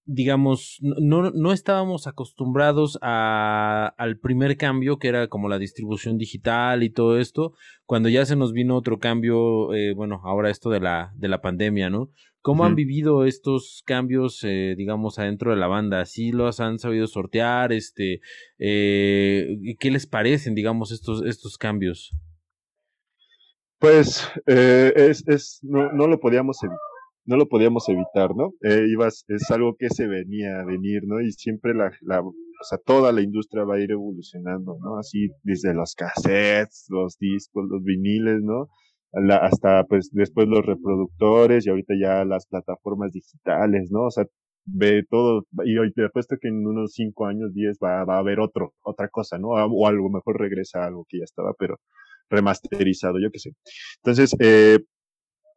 [0.04, 6.84] digamos, no, no estábamos acostumbrados a, al primer cambio, que era como la distribución digital
[6.84, 7.54] y todo esto,
[7.86, 11.40] cuando ya se nos vino otro cambio, eh, bueno, ahora esto de la, de la
[11.40, 12.12] pandemia, ¿no?
[12.44, 16.04] ¿Cómo han vivido estos cambios, eh, digamos, adentro de la banda?
[16.04, 17.72] ¿Sí los han sabido sortear?
[17.72, 18.20] Este,
[18.58, 22.10] eh, ¿Qué les parecen, digamos, estos, estos cambios?
[23.78, 26.58] Pues eh, es, es no, no, lo podíamos
[27.24, 28.52] no lo podíamos evitar, ¿no?
[28.62, 31.22] ibas, es algo que se venía a venir, ¿no?
[31.22, 32.34] Y siempre la, la, o
[32.68, 34.98] sea, toda la industria va a ir evolucionando, ¿no?
[34.98, 38.68] Así desde los cassettes, los discos, los viniles, ¿no?
[39.40, 44.04] Hasta pues después los reproductores y ahorita ya las plataformas digitales, ¿no?
[44.06, 44.24] O sea,
[44.66, 48.18] ve todo, y hoy te apuesto que en unos cinco años, diez, va, va a
[48.20, 49.48] haber otro, otra cosa, ¿no?
[49.50, 51.78] O algo mejor regresa a algo que ya estaba, pero
[52.30, 53.52] remasterizado, yo qué sé.
[54.02, 54.78] Entonces, eh,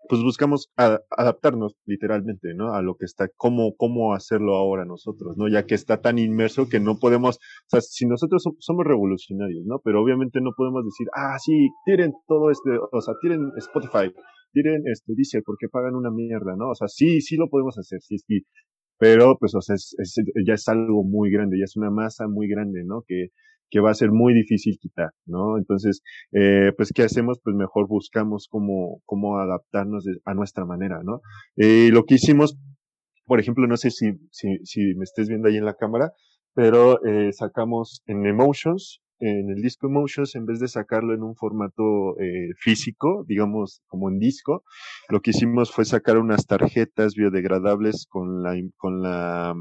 [0.09, 2.73] pues buscamos adaptarnos literalmente, ¿no?
[2.73, 5.47] A lo que está, cómo, cómo hacerlo ahora nosotros, ¿no?
[5.49, 9.79] Ya que está tan inmerso que no podemos, o sea, si nosotros somos revolucionarios, ¿no?
[9.83, 14.13] Pero obviamente no podemos decir, ah, sí, tiren todo este, o sea, tiren Spotify,
[14.53, 16.69] tiren este Diesel porque pagan una mierda, ¿no?
[16.69, 18.45] O sea, sí, sí lo podemos hacer, sí, sí,
[18.99, 19.95] pero pues, o sea, es,
[20.45, 23.03] ya es algo muy grande, ya es una masa muy grande, ¿no?
[23.07, 23.27] Que,
[23.69, 25.57] que va a ser muy difícil quitar, ¿no?
[25.57, 26.01] Entonces,
[26.31, 27.39] eh, pues, ¿qué hacemos?
[27.43, 31.21] Pues mejor buscamos cómo, cómo adaptarnos a nuestra manera, ¿no?
[31.57, 32.57] Eh, lo que hicimos,
[33.25, 36.11] por ejemplo, no sé si, si, si me estés viendo ahí en la cámara,
[36.53, 41.35] pero eh, sacamos en Emotions, en el disco Emotions, en vez de sacarlo en un
[41.35, 44.63] formato eh, físico, digamos como en disco,
[45.09, 49.55] lo que hicimos fue sacar unas tarjetas biodegradables con la, con la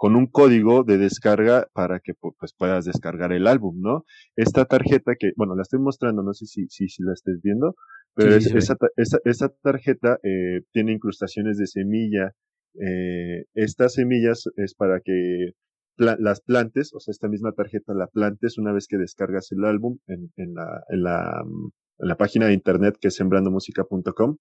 [0.00, 4.06] con un código de descarga para que pues, puedas descargar el álbum, ¿no?
[4.34, 7.74] Esta tarjeta que, bueno, la estoy mostrando, no sé si, si, si la estés viendo,
[8.14, 12.32] pero esa, esa, tarjeta eh, tiene incrustaciones de semilla.
[12.80, 15.50] Eh, estas semillas es para que
[15.98, 19.98] las plantes, o sea, esta misma tarjeta la plantes una vez que descargas el álbum
[20.06, 24.38] en, en, la, en, la, en la página de internet que es sembrandomusica.com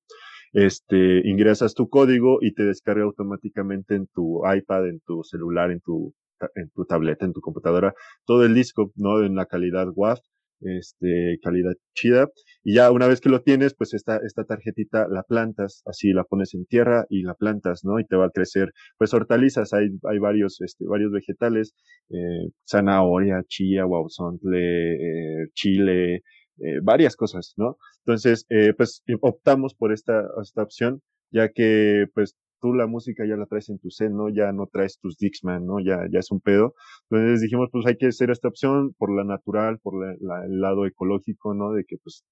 [0.54, 5.82] este, ingresas tu código y te descarga automáticamente en tu iPad, en tu celular, en
[5.82, 6.14] tu,
[6.56, 7.94] en tu tableta, en tu computadora,
[8.26, 9.24] todo el disco, ¿no?
[9.24, 10.20] En la calidad WAV,
[10.62, 12.28] este, calidad chida.
[12.64, 16.24] Y ya una vez que lo tienes, pues esta, esta tarjetita la plantas, así la
[16.24, 18.00] pones en tierra y la plantas, ¿no?
[18.00, 21.74] Y te va a crecer, pues hortalizas, hay, hay varios, este, varios vegetales,
[22.10, 26.22] eh, zanahoria, chía, guauzontle, eh, chile,
[26.62, 27.78] eh, varias cosas, ¿no?
[28.06, 33.36] Entonces, eh, pues optamos por esta, esta opción, ya que pues tú la música ya
[33.36, 35.80] la traes en tu seno, Ya no traes tus Dixman, ¿no?
[35.80, 36.76] Ya, ya es un pedo.
[37.10, 40.86] Entonces dijimos, pues hay que hacer esta opción por la natural, por la, el lado
[40.86, 41.72] ecológico, ¿no?
[41.72, 42.26] De que pues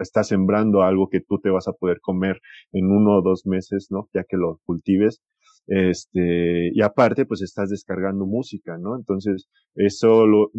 [0.00, 2.40] estás sembrando algo que tú te vas a poder comer
[2.72, 4.08] en uno o dos meses, ¿no?
[4.14, 5.22] Ya que lo cultives.
[5.68, 8.96] Este, y aparte, pues estás descargando música, ¿no?
[8.96, 10.50] Entonces, eso lo,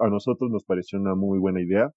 [0.00, 1.92] a nosotros nos pareció una muy buena idea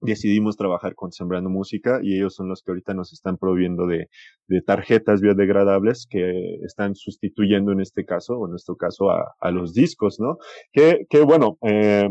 [0.00, 4.08] decidimos trabajar con Sembrando Música y ellos son los que ahorita nos están proviendo de,
[4.48, 9.50] de tarjetas biodegradables que están sustituyendo en este caso, o en nuestro caso, a, a
[9.50, 10.38] los discos, ¿no?
[10.72, 12.08] Que, que bueno, eh,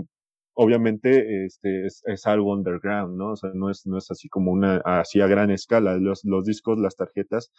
[0.61, 3.31] obviamente este es, es, algo underground, ¿no?
[3.31, 5.95] O sea, no es, no es así como una, así a gran escala.
[5.95, 7.51] Los, los discos, las tarjetas,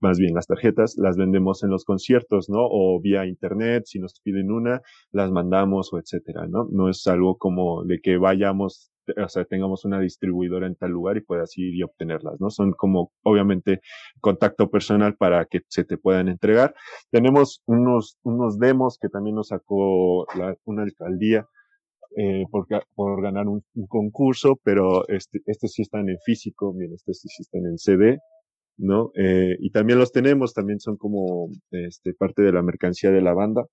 [0.00, 2.60] más bien las tarjetas, las vendemos en los conciertos, ¿no?
[2.60, 4.80] O vía internet, si nos piden una,
[5.12, 6.66] las mandamos o etcétera, ¿no?
[6.70, 11.16] No es algo como de que vayamos o sea, tengamos una distribuidora en tal lugar
[11.16, 12.50] y puedas ir y obtenerlas, ¿no?
[12.50, 13.80] Son como, obviamente,
[14.20, 16.74] contacto personal para que se te puedan entregar.
[17.10, 20.26] Tenemos unos, unos demos que también nos sacó
[20.64, 21.46] una alcaldía
[22.16, 27.20] eh, por, por ganar un, concurso, pero este, estos sí están en físico, bien, estos
[27.20, 28.18] sí están en CD,
[28.76, 29.10] ¿no?
[29.14, 33.34] Eh, y también los tenemos, también son como este, parte de la mercancía de la
[33.34, 33.64] banda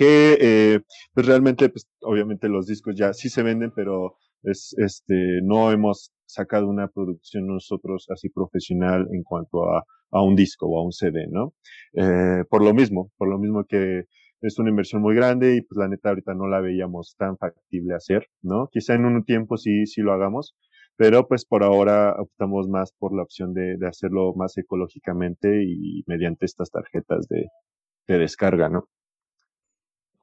[0.00, 0.80] que eh,
[1.12, 6.12] pues realmente, pues obviamente los discos ya sí se venden, pero es, este, no hemos
[6.26, 10.92] sacado una producción nosotros así profesional en cuanto a, a un disco o a un
[10.92, 11.54] CD, ¿no?
[11.94, 14.04] Eh, por lo mismo, por lo mismo que
[14.42, 17.94] es una inversión muy grande y pues la neta ahorita no la veíamos tan factible
[17.94, 18.68] hacer, ¿no?
[18.72, 20.56] Quizá en un tiempo sí, sí lo hagamos,
[20.96, 26.02] pero pues por ahora optamos más por la opción de, de hacerlo más ecológicamente y
[26.06, 27.48] mediante estas tarjetas de,
[28.06, 28.88] de descarga, ¿no?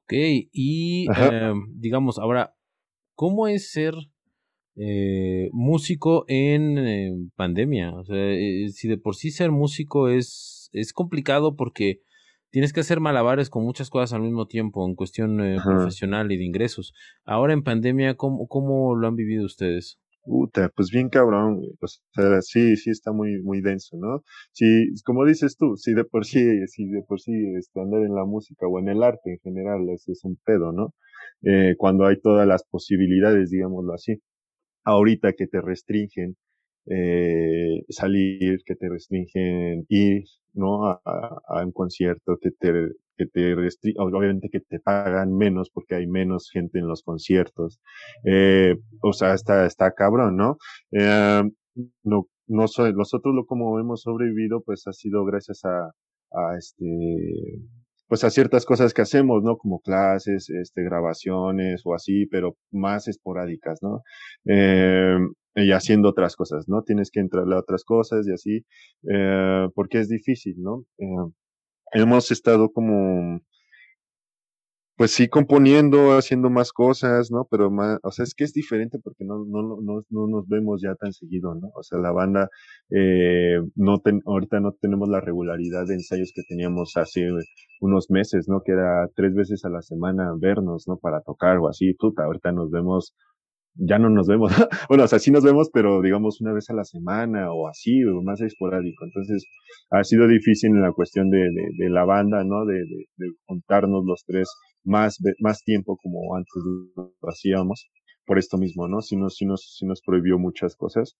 [0.04, 2.54] Ok, y eh, digamos, ahora,
[3.18, 3.94] ¿cómo es ser
[4.76, 7.92] eh, músico en eh, pandemia?
[7.96, 11.98] O sea, eh, si de por sí ser músico es, es complicado porque
[12.50, 16.38] tienes que hacer malabares con muchas cosas al mismo tiempo en cuestión eh, profesional y
[16.38, 16.94] de ingresos.
[17.24, 19.98] Ahora en pandemia, ¿cómo, cómo lo han vivido ustedes?
[20.22, 24.22] Puta, pues bien cabrón, o sea, sí, sí está muy, muy denso, ¿no?
[24.52, 28.14] Sí, como dices tú, si de por sí, si de por sí, este, andar en
[28.14, 30.94] la música o en el arte en general es, es un pedo, ¿no?
[31.42, 34.20] Eh, cuando hay todas las posibilidades, digámoslo así.
[34.84, 36.36] Ahorita que te restringen
[36.86, 40.24] eh, salir, que te restringen ir,
[40.54, 40.86] ¿no?
[40.88, 42.72] A, a, un concierto, que te,
[43.16, 47.80] que te restringen, obviamente que te pagan menos porque hay menos gente en los conciertos.
[48.24, 50.58] Eh, o sea, está, está cabrón, ¿no?
[50.92, 51.42] Eh,
[52.04, 55.90] no, no soy, nosotros lo como hemos sobrevivido, pues ha sido gracias a,
[56.32, 56.84] a este,
[58.08, 59.58] pues a ciertas cosas que hacemos, ¿no?
[59.58, 64.02] Como clases, este, grabaciones o así, pero más esporádicas, ¿no?
[64.46, 65.18] Eh,
[65.54, 66.82] y haciendo otras cosas, ¿no?
[66.82, 68.64] Tienes que entrarle a otras cosas y así,
[69.10, 70.84] eh, porque es difícil, ¿no?
[70.98, 71.32] Eh,
[71.92, 73.40] hemos estado como,
[74.98, 77.46] pues sí, componiendo, haciendo más cosas, ¿no?
[77.48, 80.82] Pero más, o sea, es que es diferente porque no, no, no, no nos vemos
[80.82, 81.70] ya tan seguido, ¿no?
[81.76, 82.48] O sea, la banda,
[82.90, 87.28] eh, no ten, ahorita no tenemos la regularidad de ensayos que teníamos hace
[87.80, 88.60] unos meses, ¿no?
[88.64, 90.96] Que era tres veces a la semana vernos, ¿no?
[90.98, 93.14] Para tocar o así, puta, ahorita nos vemos
[93.78, 94.52] ya no nos vemos.
[94.88, 98.04] bueno, o sea, sí nos vemos, pero digamos una vez a la semana o así,
[98.04, 99.04] o más esporádico.
[99.04, 99.44] Entonces,
[99.90, 102.64] ha sido difícil en la cuestión de, de, la banda, ¿no?
[102.66, 104.48] De, de, juntarnos los tres
[104.84, 106.52] más, más tiempo como antes
[106.96, 107.88] lo hacíamos,
[108.26, 109.00] por esto mismo, ¿no?
[109.00, 111.16] Sí nos, sí nos, sí nos prohibió muchas cosas.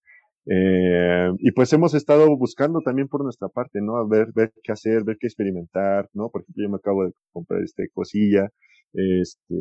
[0.47, 3.97] Eh, y pues hemos estado buscando también por nuestra parte, ¿no?
[3.97, 6.31] A ver, ver qué hacer, ver qué experimentar, ¿no?
[6.31, 8.49] Por ejemplo, yo me acabo de comprar este cosilla,
[8.95, 9.55] este,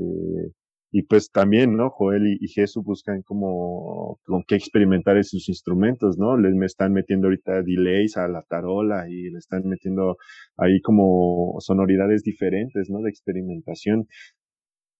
[0.91, 1.89] y pues también, ¿no?
[1.89, 6.37] Joel y, Jesús buscan como con qué experimentar esos instrumentos, ¿no?
[6.37, 10.17] Les me están metiendo ahorita delays a la tarola y le están metiendo
[10.57, 13.01] ahí como sonoridades diferentes, ¿no?
[13.01, 14.07] De experimentación.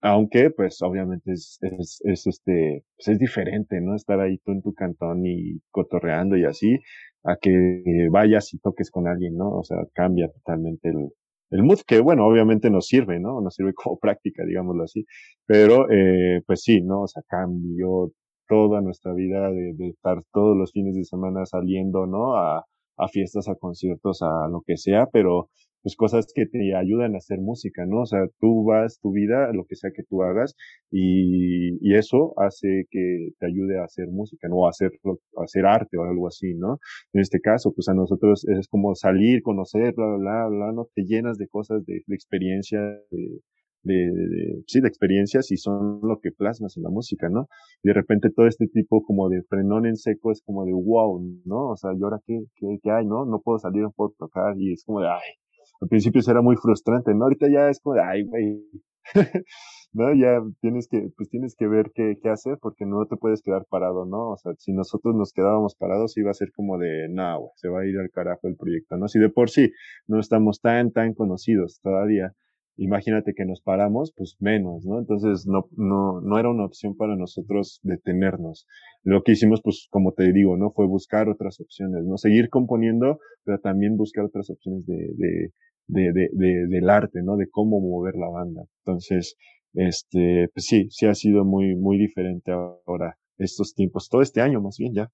[0.02, 3.96] Aunque, pues, obviamente es, es, es este, pues es diferente, ¿no?
[3.96, 6.80] Estar ahí tú en tu cantón y cotorreando y así,
[7.24, 9.50] a que vayas y toques con alguien, ¿no?
[9.52, 11.10] O sea, cambia totalmente el,
[11.52, 13.42] el mood, que bueno, obviamente nos sirve, ¿no?
[13.42, 15.06] Nos sirve como práctica, digámoslo así.
[15.46, 17.04] Pero, eh, pues sí, ¿no?
[17.04, 18.12] O sea, cambió
[18.48, 22.36] toda nuestra vida de, de, estar todos los fines de semana saliendo, ¿no?
[22.38, 22.66] A,
[22.98, 25.50] a fiestas, a conciertos, a lo que sea, pero
[25.84, 28.02] pues cosas que te ayudan a hacer música, ¿no?
[28.02, 30.56] O sea, tú vas tu vida, lo que sea que tú hagas,
[30.92, 34.66] y, y eso hace que te ayude a hacer música, ¿no?
[34.66, 34.92] A hacer,
[35.38, 36.80] hacer arte o algo así, ¿no?
[37.14, 40.88] En este caso, pues a nosotros es como salir, conocer, bla, bla, bla, bla, ¿no?
[40.94, 42.80] Te llenas de cosas, de, de experiencia,
[43.12, 43.40] de,
[43.84, 47.48] de, de, sí, de experiencias y son lo que plasmas en la música, ¿no?
[47.84, 51.22] Y de repente todo este tipo como de frenón en seco es como de wow,
[51.46, 51.70] ¿no?
[51.70, 53.26] O sea, ¿y ahora qué, qué, qué hay, no?
[53.26, 55.34] No puedo salir, no puedo tocar y es como de, ay,
[55.82, 57.26] al principio era muy frustrante, ¿no?
[57.26, 58.62] Ahorita ya es como de, ay, güey,
[59.94, 60.14] ¿no?
[60.14, 63.66] Ya tienes que, pues tienes que ver qué, qué hacer porque no te puedes quedar
[63.70, 64.32] parado, ¿no?
[64.32, 67.70] O sea, si nosotros nos quedábamos parados iba a ser como de, no, güey, se
[67.70, 69.08] va a ir al carajo el proyecto, ¿no?
[69.08, 69.72] Si de por sí
[70.08, 72.34] no estamos tan, tan conocidos todavía,
[72.78, 75.00] imagínate que nos paramos, pues menos, ¿no?
[75.00, 78.66] Entonces no, no, no era una opción para nosotros detenernos.
[79.04, 80.72] Lo que hicimos, pues como te digo, ¿no?
[80.72, 82.18] Fue buscar otras opciones, ¿no?
[82.18, 85.52] Seguir componiendo, pero también buscar otras opciones de, de,
[85.88, 87.36] de, de, de del arte, ¿no?
[87.36, 88.64] De cómo mover la banda.
[88.86, 89.36] Entonces,
[89.74, 94.62] este, pues sí, sí ha sido muy, muy diferente ahora estos tiempos, todo este año
[94.62, 95.10] más bien ya.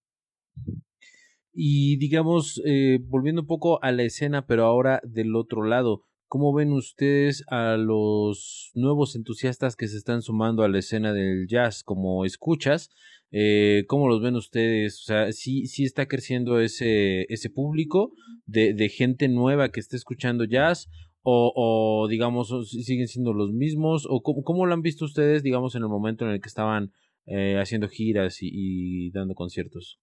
[1.53, 6.01] Y digamos, eh, volviendo un poco a la escena, pero ahora del otro lado,
[6.33, 11.45] ¿Cómo ven ustedes a los nuevos entusiastas que se están sumando a la escena del
[11.47, 12.89] jazz como escuchas?
[13.29, 14.99] Eh, ¿Cómo los ven ustedes?
[15.01, 18.13] O sea, ¿sí, sí está creciendo ese, ese público
[18.47, 20.89] de, gente nueva que está escuchando jazz?
[21.21, 24.07] O, digamos, siguen siendo los mismos?
[24.09, 26.93] ¿O cómo, cómo, lo han visto ustedes, digamos, en el momento en el que estaban
[27.27, 29.99] eh, haciendo giras y, dando conciertos?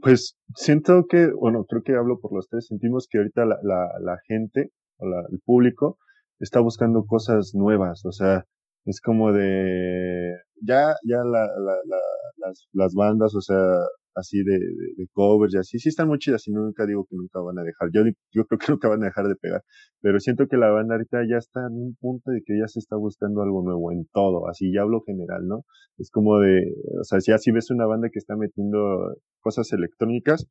[0.00, 4.70] Pues siento que, bueno, creo que hablo por los tres, sentimos que ahorita la gente
[4.98, 5.98] o la, el público
[6.38, 8.44] está buscando cosas nuevas, o sea,
[8.84, 11.98] es como de, ya, ya la, la, la,
[12.36, 13.56] las, las bandas, o sea,
[14.16, 14.58] así de,
[15.12, 17.90] covers y así, sí están muy chidas y nunca digo que nunca van a dejar,
[17.92, 19.62] yo, yo creo que nunca van a dejar de pegar,
[20.00, 22.78] pero siento que la banda ahorita ya está en un punto de que ya se
[22.78, 25.64] está buscando algo nuevo en todo, así ya hablo general, ¿no?
[25.98, 30.46] Es como de, o sea, si ves una banda que está metiendo cosas electrónicas,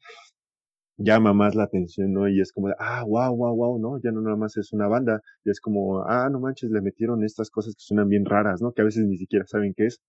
[0.97, 2.27] llama más la atención, ¿no?
[2.29, 3.99] Y es como de, ah, wow, wow, wow, ¿no?
[4.03, 7.23] Ya no nada más es una banda, ya es como, ah, no manches, le metieron
[7.23, 8.71] estas cosas que suenan bien raras, ¿no?
[8.73, 10.01] Que a veces ni siquiera saben qué es,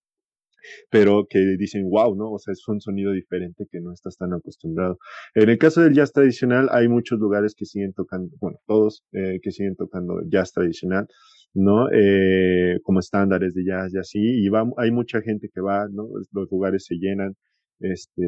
[0.90, 2.30] pero que dicen, wow, ¿no?
[2.32, 4.98] O sea, es un sonido diferente que no estás tan acostumbrado.
[5.34, 9.38] En el caso del jazz tradicional, hay muchos lugares que siguen tocando, bueno, todos eh,
[9.42, 11.06] que siguen tocando jazz tradicional.
[11.54, 11.88] ¿no?
[11.90, 16.06] Eh, como estándares de jazz y así, y va, hay mucha gente que va, ¿no?
[16.32, 17.34] Los lugares se llenan,
[17.80, 18.22] este,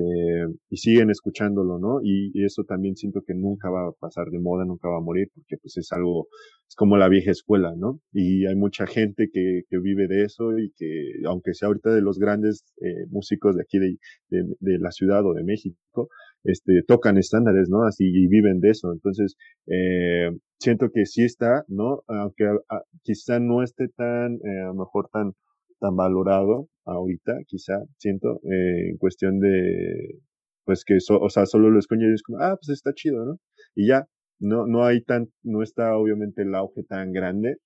[0.70, 2.00] y siguen escuchándolo, ¿no?
[2.02, 5.28] Y, eso también siento que nunca va a pasar de moda, nunca va a morir,
[5.34, 6.28] porque pues es algo,
[6.68, 8.00] es como la vieja escuela, ¿no?
[8.12, 12.02] Y hay mucha gente que, que vive de eso y que, aunque sea ahorita de
[12.02, 13.96] los grandes eh, músicos de aquí de,
[14.30, 16.08] de, de, la ciudad o de México,
[16.44, 17.84] este, tocan estándares, ¿no?
[17.84, 18.92] Así y viven de eso.
[18.92, 19.36] Entonces,
[19.66, 22.02] eh, siento que sí está, ¿no?
[22.06, 25.32] Aunque a, quizá no esté tan, eh, a lo mejor tan,
[25.78, 30.20] tan valorado ahorita, quizá, siento, eh, en cuestión de,
[30.64, 33.38] pues que, o sea, solo lo escuchan y es como, ah, pues está chido, ¿no?
[33.74, 34.06] Y ya,
[34.40, 37.56] no, no hay tan, no está obviamente el auge tan grande,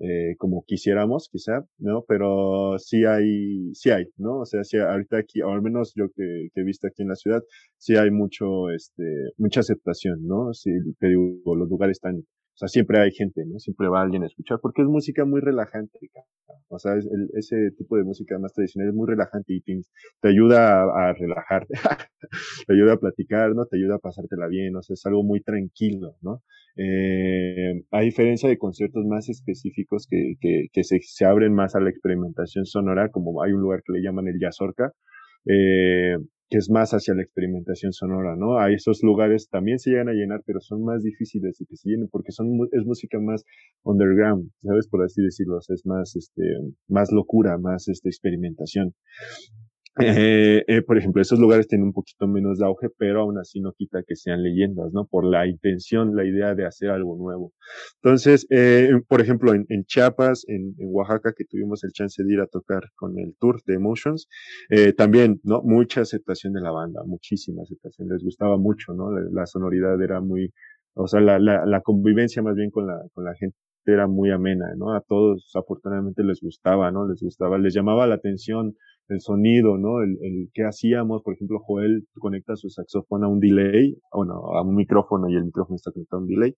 [0.00, 2.04] eh, como quisiéramos, quizá, ¿no?
[2.08, 4.40] Pero sí hay, sí hay, ¿no?
[4.40, 7.08] O sea, sí, ahorita aquí, o al menos yo que, que, he visto aquí en
[7.08, 7.42] la ciudad,
[7.76, 9.04] sí hay mucho, este,
[9.38, 10.52] mucha aceptación, ¿no?
[10.54, 12.24] Sí, te digo, los lugares están
[12.62, 13.58] sea, siempre hay gente, ¿no?
[13.58, 15.98] Siempre va alguien a escuchar, porque es música muy relajante.
[16.68, 20.28] O sea, es el, ese tipo de música más tradicional es muy relajante y te,
[20.28, 21.74] ayuda a, a relajarte,
[22.66, 23.66] te ayuda a platicar, ¿no?
[23.66, 26.42] Te ayuda a pasártela bien, o sea, es algo muy tranquilo, ¿no?
[26.76, 31.80] Eh, a diferencia de conciertos más específicos que, que, que se, se, abren más a
[31.80, 34.92] la experimentación sonora, como hay un lugar que le llaman el Yazorca,
[35.46, 36.16] eh,
[36.52, 38.58] que es más hacia la experimentación sonora, ¿no?
[38.58, 41.88] A esos lugares también se llegan a llenar, pero son más difíciles de que se
[41.88, 43.42] llenen porque son, es música más
[43.84, 44.86] underground, ¿sabes?
[44.86, 46.42] Por así decirlo, es más, este,
[46.88, 48.92] más locura, más, este, experimentación.
[50.00, 53.60] Eh, eh, por ejemplo, esos lugares tienen un poquito menos de auge, pero aún así
[53.60, 55.06] no quita que sean leyendas, ¿no?
[55.06, 57.52] Por la intención, la idea de hacer algo nuevo.
[58.02, 62.46] Entonces, eh, por ejemplo, en, Chiapas, en, Oaxaca, que tuvimos el chance de ir a
[62.46, 64.28] tocar con el tour de Emotions,
[64.96, 65.62] también, ¿no?
[65.62, 69.10] Mucha aceptación de la banda, muchísima aceptación, les gustaba mucho, ¿no?
[69.10, 70.52] La, sonoridad era muy,
[70.94, 74.94] o sea, la, convivencia más bien con la gente era muy amena, ¿no?
[74.94, 77.08] A todos afortunadamente les gustaba, ¿no?
[77.08, 78.76] Les gustaba, les llamaba la atención
[79.12, 80.02] el sonido, ¿no?
[80.02, 84.62] El, el que hacíamos, por ejemplo, Joel conecta su saxofón a un delay, bueno, a
[84.62, 86.56] un micrófono y el micrófono está conectado a un delay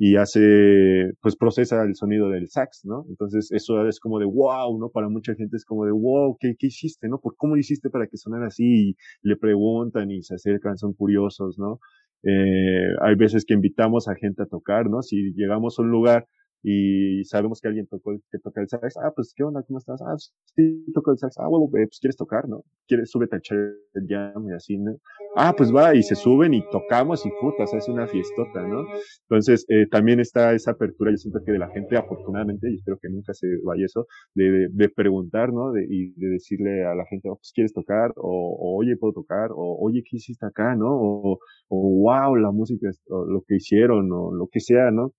[0.00, 3.04] y hace, pues procesa el sonido del sax, ¿no?
[3.08, 4.90] Entonces eso es como de wow, ¿no?
[4.90, 7.18] Para mucha gente es como de wow, ¿qué, qué hiciste, no?
[7.18, 8.90] ¿Por cómo hiciste para que sonara así?
[8.90, 11.80] Y le preguntan y se acercan, son curiosos, ¿no?
[12.22, 15.02] Eh, hay veces que invitamos a gente a tocar, ¿no?
[15.02, 16.28] Si llegamos a un lugar
[16.62, 19.62] y sabemos que alguien tocó, que toca el sax, ah, pues, ¿qué onda?
[19.62, 20.00] ¿Cómo estás?
[20.02, 22.64] Ah, sí, toco el sax, ah, bueno, pues, ¿quieres tocar, no?
[22.86, 24.96] ¿Quieres, súbete a echar el jam y así, ¿no?
[25.36, 28.84] Ah, pues va, y se suben y tocamos y puta, se hace una fiestota, ¿no?
[29.28, 32.98] Entonces, eh, también está esa apertura, yo siento que de la gente, afortunadamente, y espero
[33.00, 35.72] que nunca se vaya eso, de, de preguntar, ¿no?
[35.72, 38.12] De, y de decirle a la gente, oh, pues, ¿quieres tocar?
[38.16, 39.50] O, o, oye, ¿puedo tocar?
[39.52, 40.88] O, oye, ¿qué hiciste acá, no?
[40.90, 41.38] O,
[41.68, 45.12] o wow, la música, o lo que hicieron, o lo que sea, ¿no?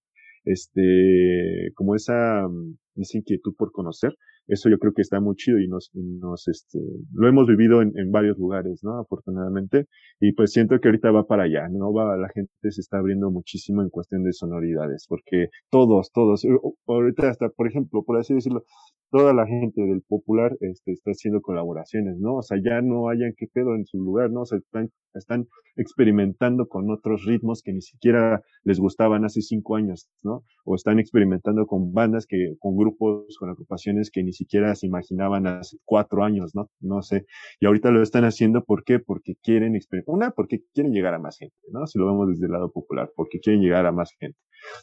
[0.46, 4.16] Este, como esa, mm, esa inquietud por conocer,
[4.50, 6.80] eso yo creo que está muy chido y nos, nos este,
[7.14, 9.00] lo hemos vivido en, en, varios lugares, ¿no?
[9.00, 9.86] Afortunadamente.
[10.20, 11.94] Y pues siento que ahorita va para allá, ¿no?
[11.94, 16.46] Va, la gente se está abriendo muchísimo en cuestión de sonoridades, porque todos, todos,
[16.88, 18.64] ahorita hasta, por ejemplo, por así decirlo,
[19.12, 22.36] toda la gente del popular este, está haciendo colaboraciones, ¿no?
[22.36, 24.42] O sea, ya no hayan que pedo en su lugar, ¿no?
[24.42, 29.76] O sea, están, están experimentando con otros ritmos que ni siquiera les gustaban hace cinco
[29.76, 30.44] años, ¿no?
[30.66, 35.48] O están experimentando con bandas que, con grupos, con agrupaciones que ni siquiera se imaginaban
[35.48, 36.70] hace cuatro años, ¿no?
[36.80, 37.26] No sé.
[37.60, 39.00] Y ahorita lo están haciendo, ¿por qué?
[39.00, 40.16] Porque quieren experimentar.
[40.16, 41.86] Una, porque quieren llegar a más gente, ¿no?
[41.88, 44.38] Si lo vemos desde el lado popular, porque quieren llegar a más gente.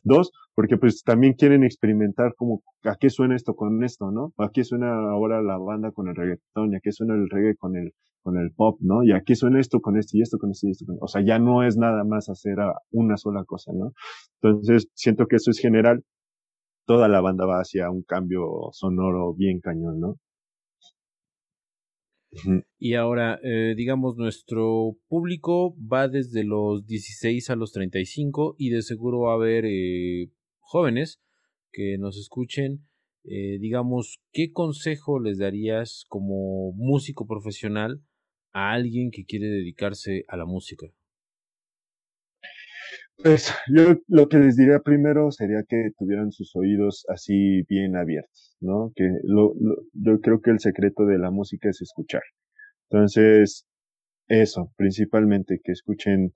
[0.05, 4.33] Dos, porque pues también quieren experimentar como a qué suena esto con esto, ¿no?
[4.39, 7.57] A qué suena ahora la banda con el reggaetón, y a qué suena el reggae
[7.57, 7.93] con el,
[8.23, 9.03] con el pop, ¿no?
[9.05, 10.87] Y a qué suena esto con esto y esto con esto y esto.
[10.87, 10.97] Con...
[11.01, 12.57] O sea, ya no es nada más hacer
[12.91, 13.93] una sola cosa, ¿no?
[14.43, 16.03] Entonces, siento que eso es general.
[16.87, 20.17] Toda la banda va hacia un cambio sonoro bien cañón, ¿no?
[22.79, 28.83] Y ahora, eh, digamos, nuestro público va desde los 16 a los 35 y de
[28.83, 30.31] seguro va a haber eh,
[30.61, 31.21] jóvenes
[31.73, 32.87] que nos escuchen,
[33.25, 38.03] eh, digamos, ¿qué consejo les darías como músico profesional
[38.53, 40.87] a alguien que quiere dedicarse a la música?
[43.23, 48.57] Pues yo lo que les diría primero sería que tuvieran sus oídos así bien abiertos,
[48.61, 48.93] ¿no?
[48.95, 49.55] Que lo,
[49.95, 52.23] yo creo que el secreto de la música es escuchar.
[52.91, 53.67] Entonces,
[54.29, 56.33] eso, principalmente, que escuchen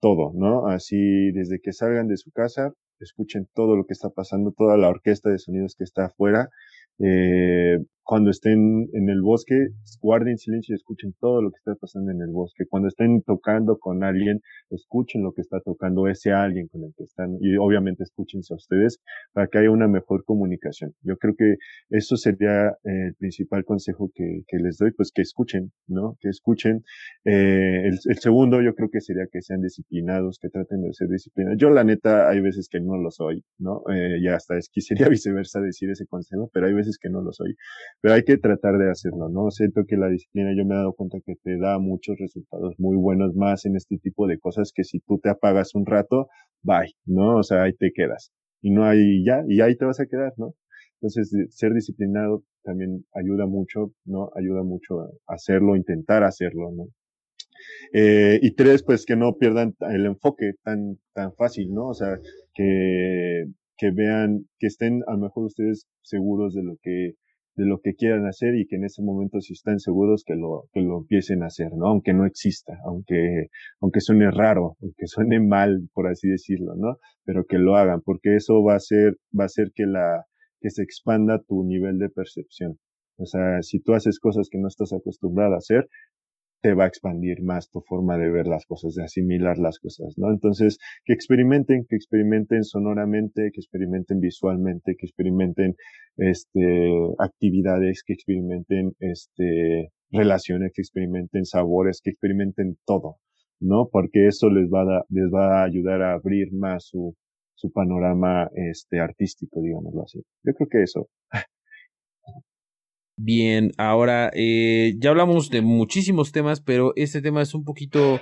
[0.00, 0.68] todo, ¿no?
[0.68, 4.88] Así desde que salgan de su casa, escuchen todo lo que está pasando, toda la
[4.90, 6.48] orquesta de sonidos que está afuera.
[7.00, 9.68] Eh, cuando estén en el bosque,
[10.00, 12.64] guarden silencio y escuchen todo lo que está pasando en el bosque.
[12.66, 14.40] Cuando estén tocando con alguien,
[14.70, 18.56] escuchen lo que está tocando ese alguien con el que están y obviamente escúchense a
[18.56, 19.02] ustedes
[19.34, 20.94] para que haya una mejor comunicación.
[21.02, 21.56] Yo creo que
[21.90, 26.16] eso sería el principal consejo que, les doy, pues que escuchen, ¿no?
[26.18, 26.84] Que escuchen.
[27.26, 31.58] Eh, el, segundo yo creo que sería que sean disciplinados, que traten de ser disciplinados.
[31.60, 33.82] Yo la neta hay veces que no lo soy, ¿no?
[33.92, 37.34] Eh, ya hasta es, quisiera viceversa decir ese consejo, pero hay veces que no lo
[37.34, 37.54] soy
[38.00, 39.50] pero hay que tratar de hacerlo, ¿no?
[39.50, 42.96] Siento que la disciplina, yo me he dado cuenta que te da muchos resultados muy
[42.96, 46.28] buenos más en este tipo de cosas que si tú te apagas un rato,
[46.62, 47.38] bye, ¿no?
[47.38, 48.32] O sea, ahí te quedas.
[48.62, 50.54] Y no hay ya, y ahí te vas a quedar, ¿no?
[51.00, 54.30] Entonces, ser disciplinado también ayuda mucho, ¿no?
[54.34, 56.86] Ayuda mucho a hacerlo, intentar hacerlo, ¿no?
[57.92, 61.88] Eh, y tres, pues que no pierdan el enfoque tan, tan fácil, ¿no?
[61.88, 62.18] O sea,
[62.54, 63.44] que,
[63.76, 67.14] que vean, que estén a lo mejor ustedes seguros de lo que
[67.58, 70.68] de lo que quieran hacer y que en ese momento si están seguros que lo,
[70.72, 71.88] que lo empiecen a hacer, ¿no?
[71.88, 73.48] Aunque no exista, aunque,
[73.80, 76.98] aunque suene raro, aunque suene mal, por así decirlo, ¿no?
[77.24, 80.24] Pero que lo hagan, porque eso va a ser, va a hacer que la,
[80.60, 82.78] que se expanda tu nivel de percepción.
[83.16, 85.88] O sea, si tú haces cosas que no estás acostumbrado a hacer,
[86.60, 90.14] te va a expandir más tu forma de ver las cosas, de asimilar las cosas,
[90.16, 90.30] ¿no?
[90.30, 95.76] Entonces, que experimenten, que experimenten sonoramente, que experimenten visualmente, que experimenten,
[96.16, 103.16] este, actividades, que experimenten, este, relaciones, que experimenten sabores, que experimenten todo,
[103.60, 103.88] ¿no?
[103.90, 107.14] Porque eso les va a, les va a ayudar a abrir más su,
[107.54, 110.22] su panorama, este, artístico, digámoslo así.
[110.44, 111.08] Yo creo que eso.
[113.20, 118.20] Bien, ahora eh, ya hablamos de muchísimos temas, pero este tema es un poquito,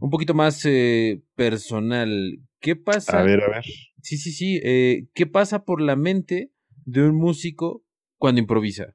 [0.00, 2.40] un poquito más eh, personal.
[2.60, 3.20] ¿Qué pasa?
[3.20, 3.64] A ver, a ver.
[4.02, 4.60] Sí, sí, sí.
[4.62, 6.52] Eh, ¿Qué pasa por la mente
[6.84, 7.84] de un músico
[8.18, 8.94] cuando improvisa?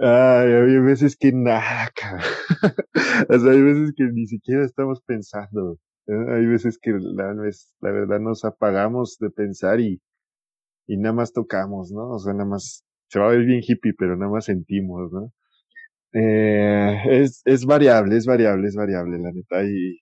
[0.00, 1.90] Ay, hay veces que nada,
[3.28, 5.78] o sea, hay veces que ni siquiera estamos pensando.
[6.06, 10.00] Hay veces que la, la verdad nos apagamos de pensar y
[10.86, 12.10] y nada más tocamos, ¿no?
[12.10, 15.32] O sea, nada más, se va a ver bien hippie, pero nada más sentimos, ¿no?
[16.14, 19.64] Eh, es, es variable, es variable, es variable, la neta.
[19.64, 20.00] Y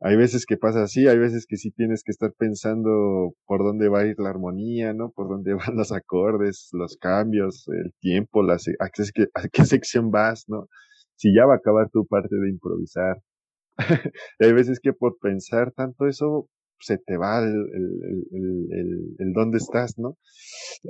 [0.00, 3.88] hay veces que pasa así, hay veces que sí tienes que estar pensando por dónde
[3.88, 5.10] va a ir la armonía, ¿no?
[5.10, 10.10] Por dónde van los acordes, los cambios, el tiempo, la, a, qué, a qué sección
[10.10, 10.68] vas, ¿no?
[11.16, 13.18] Si ya va a acabar tu parte de improvisar.
[14.40, 16.48] hay veces que por pensar tanto eso,
[16.80, 17.54] se te va el,
[19.18, 20.16] el, dónde estás, ¿no?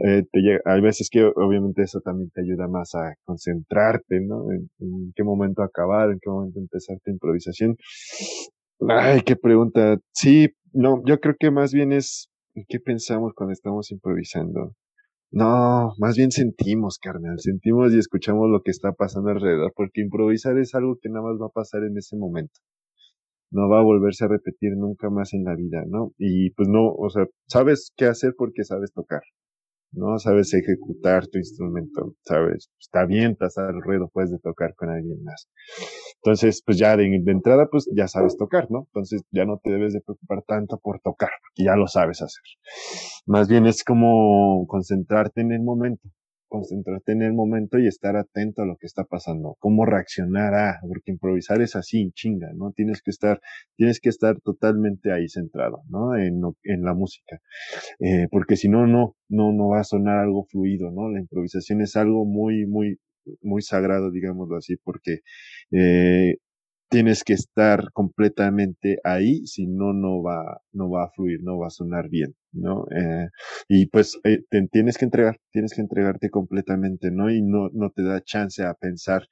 [0.05, 4.51] Eh, te llega, hay veces que obviamente eso también te ayuda más a concentrarte, ¿no?
[4.53, 7.77] En, en, qué momento acabar, en qué momento empezar tu improvisación.
[8.89, 9.99] Ay, qué pregunta.
[10.13, 12.29] Sí, no, yo creo que más bien es
[12.69, 14.75] qué pensamos cuando estamos improvisando.
[15.33, 20.59] No, más bien sentimos, carnal, sentimos y escuchamos lo que está pasando alrededor, porque improvisar
[20.59, 22.61] es algo que nada más va a pasar en ese momento
[23.51, 26.13] no va a volverse a repetir nunca más en la vida, ¿no?
[26.19, 29.23] Y pues no, o sea, sabes qué hacer porque sabes tocar,
[29.93, 30.19] ¿no?
[30.19, 35.23] Sabes ejecutar tu instrumento, sabes, está bien pasar el ruedo, puedes de tocar con alguien
[35.25, 35.49] más.
[36.23, 38.87] Entonces, pues ya de, de, entrada, pues ya sabes tocar, ¿no?
[38.93, 42.43] Entonces ya no te debes de preocupar tanto por tocar, porque ya lo sabes hacer.
[43.27, 46.09] Más bien es como concentrarte en el momento,
[46.51, 50.81] concentrarte en el momento y estar atento a lo que está pasando, cómo reaccionar a,
[50.87, 52.73] porque improvisar es así, chinga, ¿no?
[52.73, 53.41] Tienes que estar,
[53.77, 56.17] tienes que estar totalmente ahí centrado, ¿no?
[56.17, 57.41] En, en la música,
[58.01, 61.09] eh, porque si no, no, no, no va a sonar algo fluido, ¿no?
[61.09, 62.99] La improvisación es algo muy, muy,
[63.43, 65.21] muy sagrado, digámoslo así, porque
[65.71, 66.37] eh,
[66.91, 71.69] tienes que estar completamente ahí, si no, no va, no va a fluir, no va
[71.69, 72.87] a sonar bien, ¿no?
[72.95, 73.29] Eh,
[73.69, 77.31] y pues eh, te, tienes que entregar, tienes que entregarte completamente, ¿no?
[77.31, 79.27] Y no, no te da chance a pensar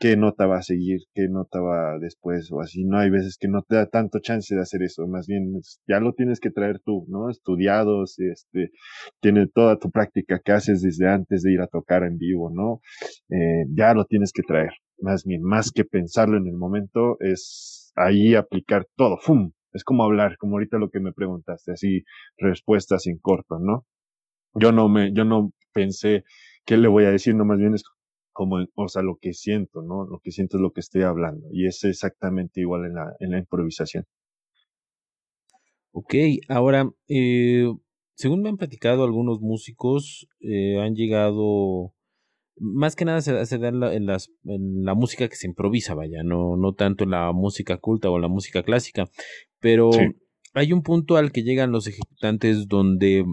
[0.00, 2.84] qué nota va a seguir, qué nota va después o así.
[2.84, 6.00] No hay veces que no te da tanto chance de hacer eso, más bien ya
[6.00, 7.30] lo tienes que traer tú, ¿no?
[7.30, 8.70] Estudiados, este,
[9.20, 12.80] tiene toda tu práctica que haces desde antes de ir a tocar en vivo, ¿no?
[13.30, 14.72] Eh, ya lo tienes que traer.
[15.00, 19.52] Más bien, más que pensarlo en el momento, es ahí aplicar todo, ¡fum!
[19.72, 22.04] Es como hablar, como ahorita lo que me preguntaste, así
[22.38, 23.86] respuestas en corto, ¿no?
[24.54, 26.24] Yo no me, yo no pensé
[26.66, 27.84] qué le voy a decir, no más bien es
[28.32, 30.04] como, o sea, lo que siento, ¿no?
[30.06, 31.48] Lo que siento es lo que estoy hablando.
[31.52, 34.04] Y es exactamente igual en la, en la improvisación.
[35.92, 36.14] Ok,
[36.48, 37.66] ahora, eh,
[38.14, 41.92] según me han platicado algunos músicos, eh, han llegado,
[42.60, 45.46] más que nada se, se da en la, en, las, en la música que se
[45.46, 49.08] improvisa, vaya, no, no tanto en la música culta o la música clásica,
[49.60, 49.90] pero
[50.54, 53.24] hay un punto al que llegan los ejecutantes donde,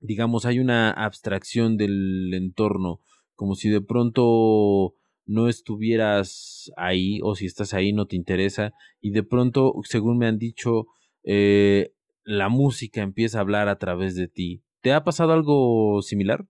[0.00, 3.00] digamos, hay una abstracción del entorno,
[3.34, 4.94] como si de pronto
[5.26, 10.26] no estuvieras ahí o si estás ahí no te interesa y de pronto, según me
[10.26, 10.86] han dicho,
[11.24, 14.62] eh, la música empieza a hablar a través de ti.
[14.80, 16.46] ¿Te ha pasado algo similar?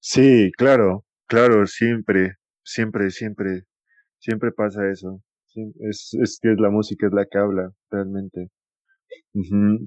[0.00, 2.34] Sí, claro, claro, siempre,
[2.64, 3.62] siempre, siempre,
[4.18, 5.22] siempre pasa eso.
[5.80, 8.48] Es, es que la música es la que habla, realmente.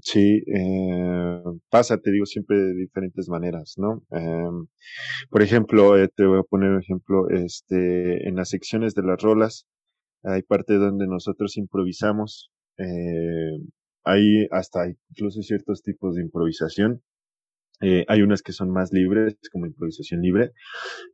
[0.03, 4.03] sí, eh, pasa, te digo, siempre de diferentes maneras, ¿no?
[4.11, 4.67] Em,
[5.29, 9.21] por ejemplo, eh, te voy a poner un ejemplo, este, en las secciones de las
[9.21, 9.67] rolas,
[10.23, 13.59] hay parte donde nosotros improvisamos, eh,
[14.05, 17.01] hay hasta incluso ciertos tipos de improvisación.
[17.81, 20.51] Eh, hay unas que son más libres, como improvisación libre,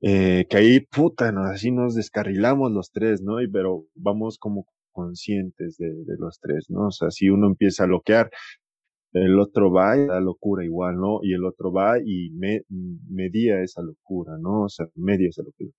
[0.02, 1.44] eh, que ahí, puta, ¿no?
[1.44, 3.42] así nos descarrilamos los tres, ¿no?
[3.42, 6.88] Y, pero vamos como conscientes de, los tres, ¿no?
[6.88, 8.32] O sea, si uno empieza a bloquear,
[9.14, 11.20] el otro va y da locura igual, ¿no?
[11.24, 12.62] Y el otro va y me,
[13.10, 14.64] media esa locura, ¿no?
[14.64, 15.72] O sea, media esa locura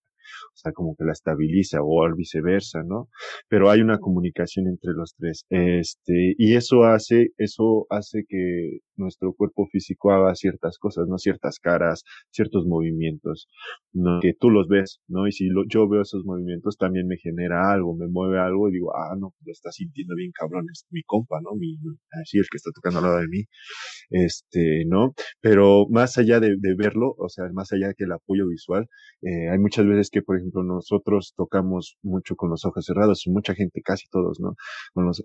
[0.52, 3.08] o sea, como que la estabiliza o al viceversa, ¿no?
[3.48, 9.32] Pero hay una comunicación entre los tres, este, y eso hace, eso hace que nuestro
[9.32, 11.18] cuerpo físico haga ciertas cosas, ¿no?
[11.18, 13.48] Ciertas caras, ciertos movimientos,
[13.92, 14.20] ¿no?
[14.20, 15.26] Que tú los ves, ¿no?
[15.26, 18.72] Y si lo, yo veo esos movimientos, también me genera algo, me mueve algo y
[18.72, 21.54] digo, ah, no, lo está sintiendo bien cabrón, es mi compa, ¿no?
[21.56, 21.76] Mi,
[22.22, 23.44] así el que está tocando al lado de mí,
[24.10, 25.14] este, ¿no?
[25.40, 28.88] Pero más allá de, de verlo, o sea, más allá que el apoyo visual,
[29.22, 33.30] eh, hay muchas veces que, por ejemplo, nosotros tocamos mucho con los ojos cerrados y
[33.30, 34.54] mucha gente, casi todos, ¿no?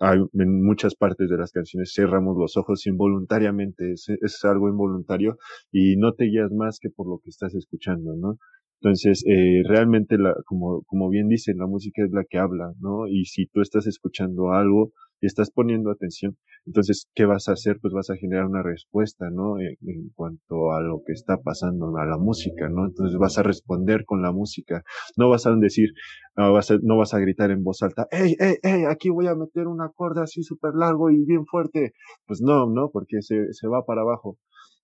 [0.02, 5.38] hay, en muchas partes de las canciones cerramos los ojos involuntariamente, es, es algo involuntario
[5.72, 8.38] y no te guías más que por lo que estás escuchando, ¿no?
[8.84, 13.08] Entonces, eh, realmente, la, como, como bien dicen, la música es la que habla, ¿no?
[13.08, 14.92] Y si tú estás escuchando algo
[15.24, 17.78] y estás poniendo atención, entonces, ¿qué vas a hacer?
[17.82, 19.58] Pues vas a generar una respuesta, ¿no?
[19.58, 22.86] En, en, cuanto a lo que está pasando, a la música, ¿no?
[22.86, 24.84] Entonces vas a responder con la música.
[25.16, 25.92] No vas a decir,
[26.36, 28.84] no vas a, no vas a gritar en voz alta, ¡Ey, ey, ey!
[28.84, 31.94] Aquí voy a meter un acorde así súper largo y bien fuerte.
[32.26, 32.90] Pues no, ¿no?
[32.92, 34.38] Porque se, se va para abajo.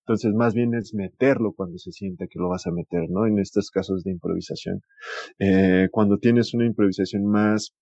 [0.06, 3.26] Entonces, más bien es meterlo cuando se sienta que lo vas a meter, ¿no?
[3.26, 4.80] En estos casos de improvisación.
[5.38, 7.74] Eh, cuando tienes una improvisación más,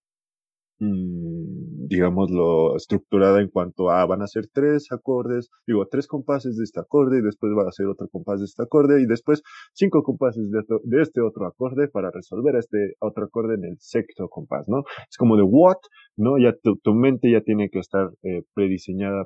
[0.80, 6.80] digámoslo, estructurada en cuanto a van a ser tres acordes, digo, tres compases de este
[6.80, 9.42] acorde y después va a ser otro compás de este acorde y después
[9.74, 14.28] cinco compases de, de este otro acorde para resolver este otro acorde en el sexto
[14.28, 14.84] compás, ¿no?
[15.10, 15.78] Es como de what,
[16.16, 16.38] ¿no?
[16.38, 19.24] Ya tu, tu mente ya tiene que estar eh, prediseñada,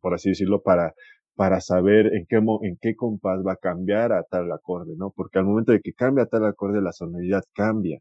[0.00, 0.92] por así decirlo, para
[1.34, 5.12] para saber en qué, en qué compás va a cambiar a tal acorde, ¿no?
[5.16, 7.98] Porque al momento de que cambia a tal acorde, la sonoridad cambia,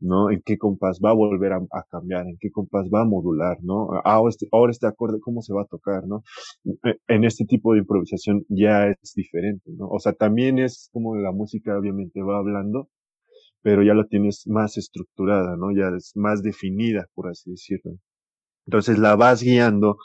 [0.00, 0.30] ¿no?
[0.30, 3.88] En qué compás va a volver a, cambiar, en qué compás va a modular, ¿no?
[4.04, 6.22] Ahora este, ahora este acorde, ¿cómo se va a tocar, ¿no?
[6.84, 9.88] E, en este tipo de improvisación ya es diferente, ¿no?
[9.88, 12.88] O sea, también es como la música obviamente va hablando,
[13.62, 15.72] pero ya lo tienes más estructurada, ¿no?
[15.72, 17.92] Ya es más definida, por así decirlo.
[18.66, 19.96] Entonces la vas guiando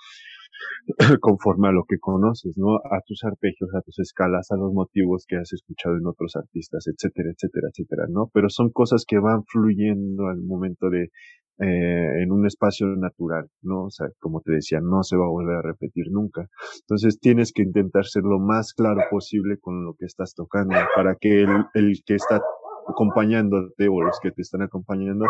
[1.21, 2.75] conforme a lo que conoces, ¿no?
[2.75, 6.85] A tus arpegios, a tus escalas, a los motivos que has escuchado en otros artistas,
[6.87, 8.29] etcétera, etcétera, etcétera, ¿no?
[8.33, 11.09] Pero son cosas que van fluyendo al momento de,
[11.59, 13.85] eh, en un espacio natural, ¿no?
[13.85, 16.47] O sea, como te decía, no se va a volver a repetir nunca.
[16.81, 21.15] Entonces tienes que intentar ser lo más claro posible con lo que estás tocando para
[21.15, 22.41] que el, el que está
[22.87, 25.25] acompañándote o los que te están acompañando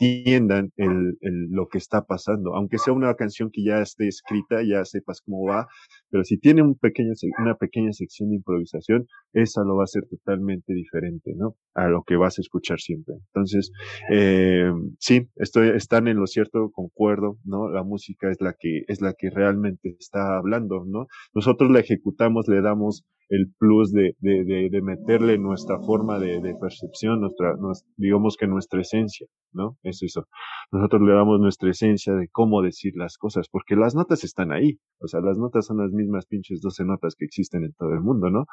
[0.00, 2.54] entiendan el, el, lo que está pasando.
[2.54, 5.66] Aunque sea una canción que ya esté escrita, ya sepas cómo va,
[6.10, 10.04] pero si tiene un pequeño, una pequeña sección de improvisación, esa lo va a ser
[10.08, 11.56] totalmente diferente, ¿no?
[11.74, 13.14] A lo que vas a escuchar siempre.
[13.32, 13.70] Entonces,
[14.10, 17.68] eh, sí, estoy, están en lo cierto, concuerdo, ¿no?
[17.68, 21.06] La música es la que, es la que realmente está hablando, ¿no?
[21.34, 26.42] Nosotros la ejecutamos, le damos el plus de, de, de, de meterle nuestra forma de,
[26.42, 29.78] de percepción, nuestra, nos, digamos que nuestra esencia, ¿no?
[29.82, 30.26] Es eso.
[30.70, 34.78] Nosotros le damos nuestra esencia de cómo decir las cosas, porque las notas están ahí,
[35.00, 38.02] o sea, las notas son las mismas pinches 12 notas que existen en todo el
[38.02, 38.44] mundo, ¿no?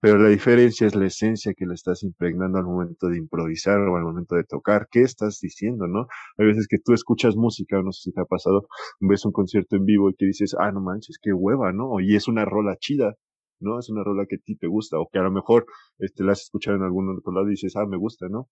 [0.00, 3.96] Pero la diferencia es la esencia que le estás impregnando al momento de improvisar o
[3.96, 4.86] al momento de tocar.
[4.88, 6.06] ¿Qué estás diciendo, no?
[6.38, 8.68] Hay veces que tú escuchas música, no sé si te ha pasado,
[9.00, 11.98] ves un concierto en vivo y que dices, ah, no manches, qué hueva, ¿no?
[11.98, 13.14] Y es una rola chida,
[13.60, 13.78] ¿no?
[13.78, 15.66] Es una rola que a ti te gusta, o que a lo mejor
[15.98, 18.48] este, la has escuchado en algún otro lado y dices, ah, me gusta, ¿no?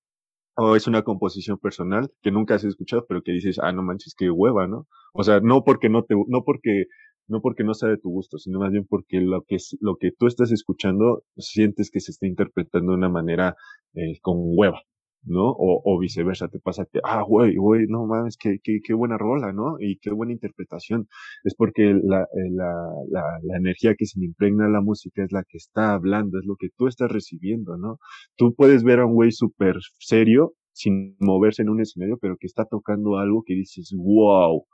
[0.57, 4.15] O es una composición personal que nunca has escuchado, pero que dices, ah, no manches,
[4.17, 4.87] qué hueva, ¿no?
[5.13, 6.87] O sea, no porque no te, no porque,
[7.29, 10.13] no porque no sea de tu gusto, sino más bien porque lo que lo que
[10.13, 13.57] tú estás escuchando sientes que se está interpretando de una manera
[13.95, 14.81] eh, con hueva,
[15.27, 15.51] ¿no?
[15.51, 19.19] O, o viceversa, te pasa que, ah, güey, güey, no mames, qué, qué, qué buena
[19.19, 19.77] rola, ¿no?
[19.81, 21.09] Y qué buena interpretación.
[21.45, 22.73] Es porque la, eh, la,
[23.11, 26.39] la, la energía que se le impregna a la música es la que está hablando,
[26.39, 27.99] es lo que tú estás recibiendo, ¿no?
[28.37, 32.47] Tú puedes ver a un güey súper serio, sin moverse en un escenario, pero que
[32.47, 34.65] está tocando algo que dices, wow,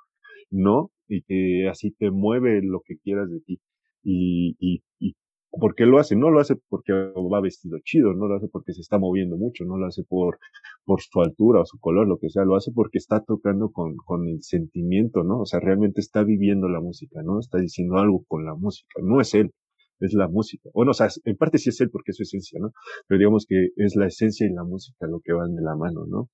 [0.51, 0.91] ¿no?
[1.09, 3.61] Y que así te mueve lo que quieras de ti.
[4.05, 5.15] Y, y, y
[5.61, 6.17] ¿Por qué lo hace?
[6.17, 9.65] No lo hace porque va vestido chido, no lo hace porque se está moviendo mucho,
[9.65, 10.39] no lo hace por,
[10.85, 13.97] por su altura o su color, lo que sea, lo hace porque está tocando con,
[13.97, 15.41] con el sentimiento, ¿no?
[15.41, 17.39] O sea, realmente está viviendo la música, ¿no?
[17.39, 19.53] Está diciendo algo con la música, no es él,
[20.01, 20.71] es la música.
[20.75, 22.73] Bueno, o sea, en parte sí es él porque es su esencia, ¿no?
[23.07, 26.07] Pero digamos que es la esencia y la música lo que van de la mano,
[26.07, 26.29] ¿no?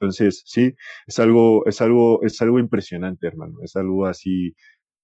[0.00, 0.74] Entonces, sí,
[1.06, 3.54] es algo, es algo, es algo impresionante, hermano.
[3.62, 4.54] Es algo así,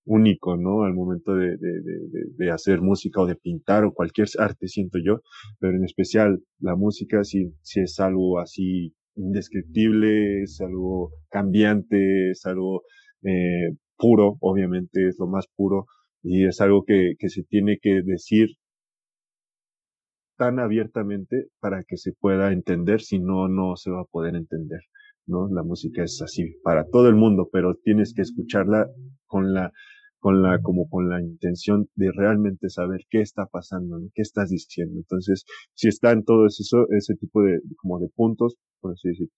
[0.04, 0.82] único, ¿no?
[0.84, 4.98] Al momento de, de, de, de, hacer música o de pintar o cualquier arte, siento
[5.04, 5.20] yo,
[5.60, 12.44] pero en especial la música sí, sí es algo así indescriptible, es algo cambiante, es
[12.46, 12.82] algo
[13.22, 15.86] eh, puro, obviamente es lo más puro
[16.22, 18.50] y es algo que, que se tiene que decir
[20.36, 24.80] tan abiertamente para que se pueda entender, si no, no se va a poder entender.
[25.26, 25.48] ¿No?
[25.48, 28.88] La música es así para todo el mundo, pero tienes que escucharla
[29.26, 29.72] con la,
[30.18, 34.94] con la, como con la intención de realmente saber qué está pasando, qué estás diciendo.
[34.96, 35.44] Entonces,
[35.74, 39.28] si está en todo eso, ese tipo de, como de puntos, por así decir,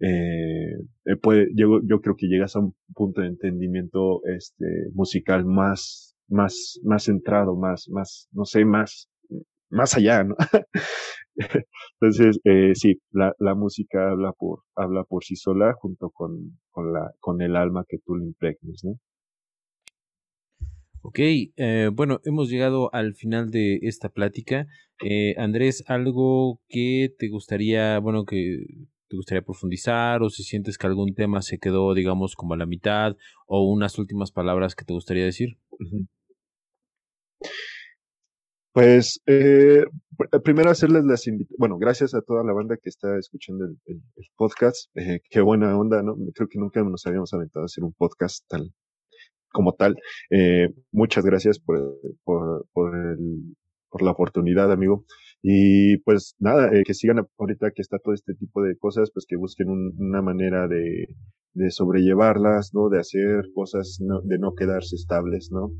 [0.00, 0.72] eh,
[1.04, 6.16] eh, puede, yo, yo creo que llegas a un punto de entendimiento, este, musical más,
[6.28, 9.11] más, más centrado, más, más, no sé, más,
[9.72, 10.36] más allá, ¿no?
[12.00, 16.92] Entonces, eh, sí, la, la música habla por, habla por sí sola junto con, con
[16.92, 18.98] la, con el alma que tú le impregnes, ¿no?
[21.04, 24.68] Ok, eh, bueno, hemos llegado al final de esta plática.
[25.04, 28.64] Eh, Andrés, algo que te gustaría, bueno, que
[29.08, 32.66] te gustaría profundizar o si sientes que algún tema se quedó, digamos, como a la
[32.66, 33.16] mitad
[33.46, 35.58] o unas últimas palabras que te gustaría decir.
[38.72, 39.84] Pues eh,
[40.44, 44.02] primero hacerles las invitaciones, bueno, gracias a toda la banda que está escuchando el,
[44.36, 46.16] podcast, eh, qué buena onda, ¿no?
[46.34, 48.72] Creo que nunca nos habíamos aventado a hacer un podcast tal,
[49.52, 49.96] como tal.
[50.30, 53.56] Eh, muchas gracias por, por, por, el,
[53.90, 55.04] por la oportunidad, amigo.
[55.42, 59.26] Y pues nada, eh, que sigan ahorita que está todo este tipo de cosas, pues
[59.28, 61.06] que busquen un, una manera de,
[61.54, 62.88] de sobrellevarlas, ¿no?
[62.88, 65.72] De hacer cosas, no, de no quedarse estables, ¿no?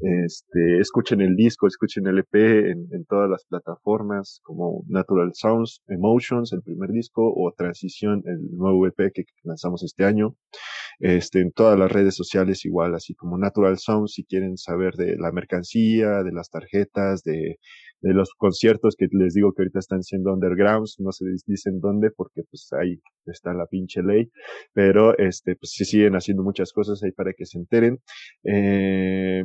[0.00, 5.82] Este, escuchen el disco, escuchen el EP en, en, todas las plataformas, como Natural Sounds,
[5.88, 10.34] Emotions, el primer disco, o Transición, el nuevo EP que lanzamos este año.
[11.00, 15.16] Este, en todas las redes sociales igual, así como Natural Sounds, si quieren saber de
[15.16, 17.58] la mercancía, de las tarjetas, de,
[18.02, 22.10] de los conciertos que les digo que ahorita están siendo undergrounds, no se dicen dónde
[22.10, 24.30] porque pues ahí está la pinche ley,
[24.72, 27.98] pero este, pues se siguen haciendo muchas cosas ahí para que se enteren.
[28.44, 29.44] Eh,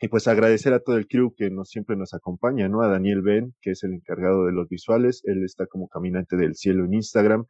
[0.00, 2.82] y pues agradecer a todo el crew que nos, siempre nos acompaña, ¿no?
[2.82, 6.56] A Daniel Ben, que es el encargado de los visuales, él está como caminante del
[6.56, 7.46] cielo en Instagram,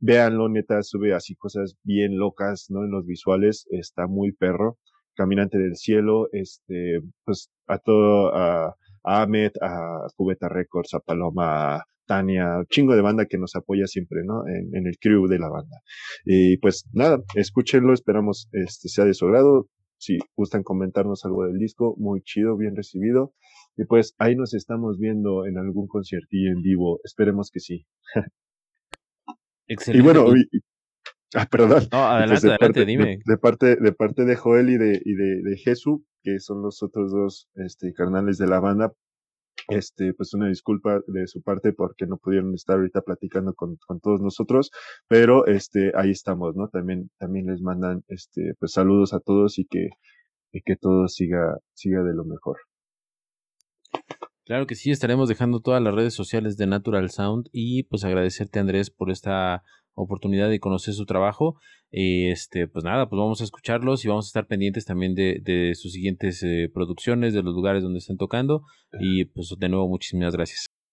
[0.00, 2.84] véanlo, neta, sube así cosas bien locas, ¿no?
[2.84, 4.78] En los visuales, está muy perro.
[5.14, 11.76] Caminante del Cielo, este, pues a todo, a, a Ahmed, a Cubeta Records, a Paloma,
[11.76, 14.46] a Tania, chingo de banda que nos apoya siempre, ¿no?
[14.46, 15.78] En, en, el crew de la banda.
[16.24, 19.68] Y pues nada, escúchenlo, esperamos este sea de su agrado.
[19.98, 23.32] Si gustan comentarnos algo del disco, muy chido, bien recibido.
[23.76, 27.00] Y pues ahí nos estamos viendo en algún conciertillo en vivo.
[27.04, 27.86] Esperemos que sí.
[29.68, 29.98] Excelente.
[29.98, 30.60] Y bueno, y,
[31.34, 31.84] ah, perdón.
[31.92, 33.04] No, adelante, de adelante, parte, dime.
[33.04, 36.62] De, de, parte, de parte de Joel y de, y de, de Jesús, que son
[36.62, 38.92] los otros dos este, carnales de la banda,
[39.68, 44.00] este, pues una disculpa de su parte porque no pudieron estar ahorita platicando con, con
[44.00, 44.70] todos nosotros,
[45.08, 46.68] pero este, ahí estamos, ¿no?
[46.68, 49.88] También, también les mandan, este, pues saludos a todos y que,
[50.52, 52.58] y que todo siga, siga de lo mejor.
[54.46, 58.60] Claro que sí, estaremos dejando todas las redes sociales de Natural Sound y pues agradecerte
[58.60, 61.58] Andrés por esta oportunidad de conocer su trabajo.
[61.90, 65.74] este, pues nada, pues vamos a escucharlos y vamos a estar pendientes también de, de
[65.74, 68.62] sus siguientes eh, producciones, de los lugares donde están tocando.
[69.00, 70.75] Y pues de nuevo, muchísimas gracias.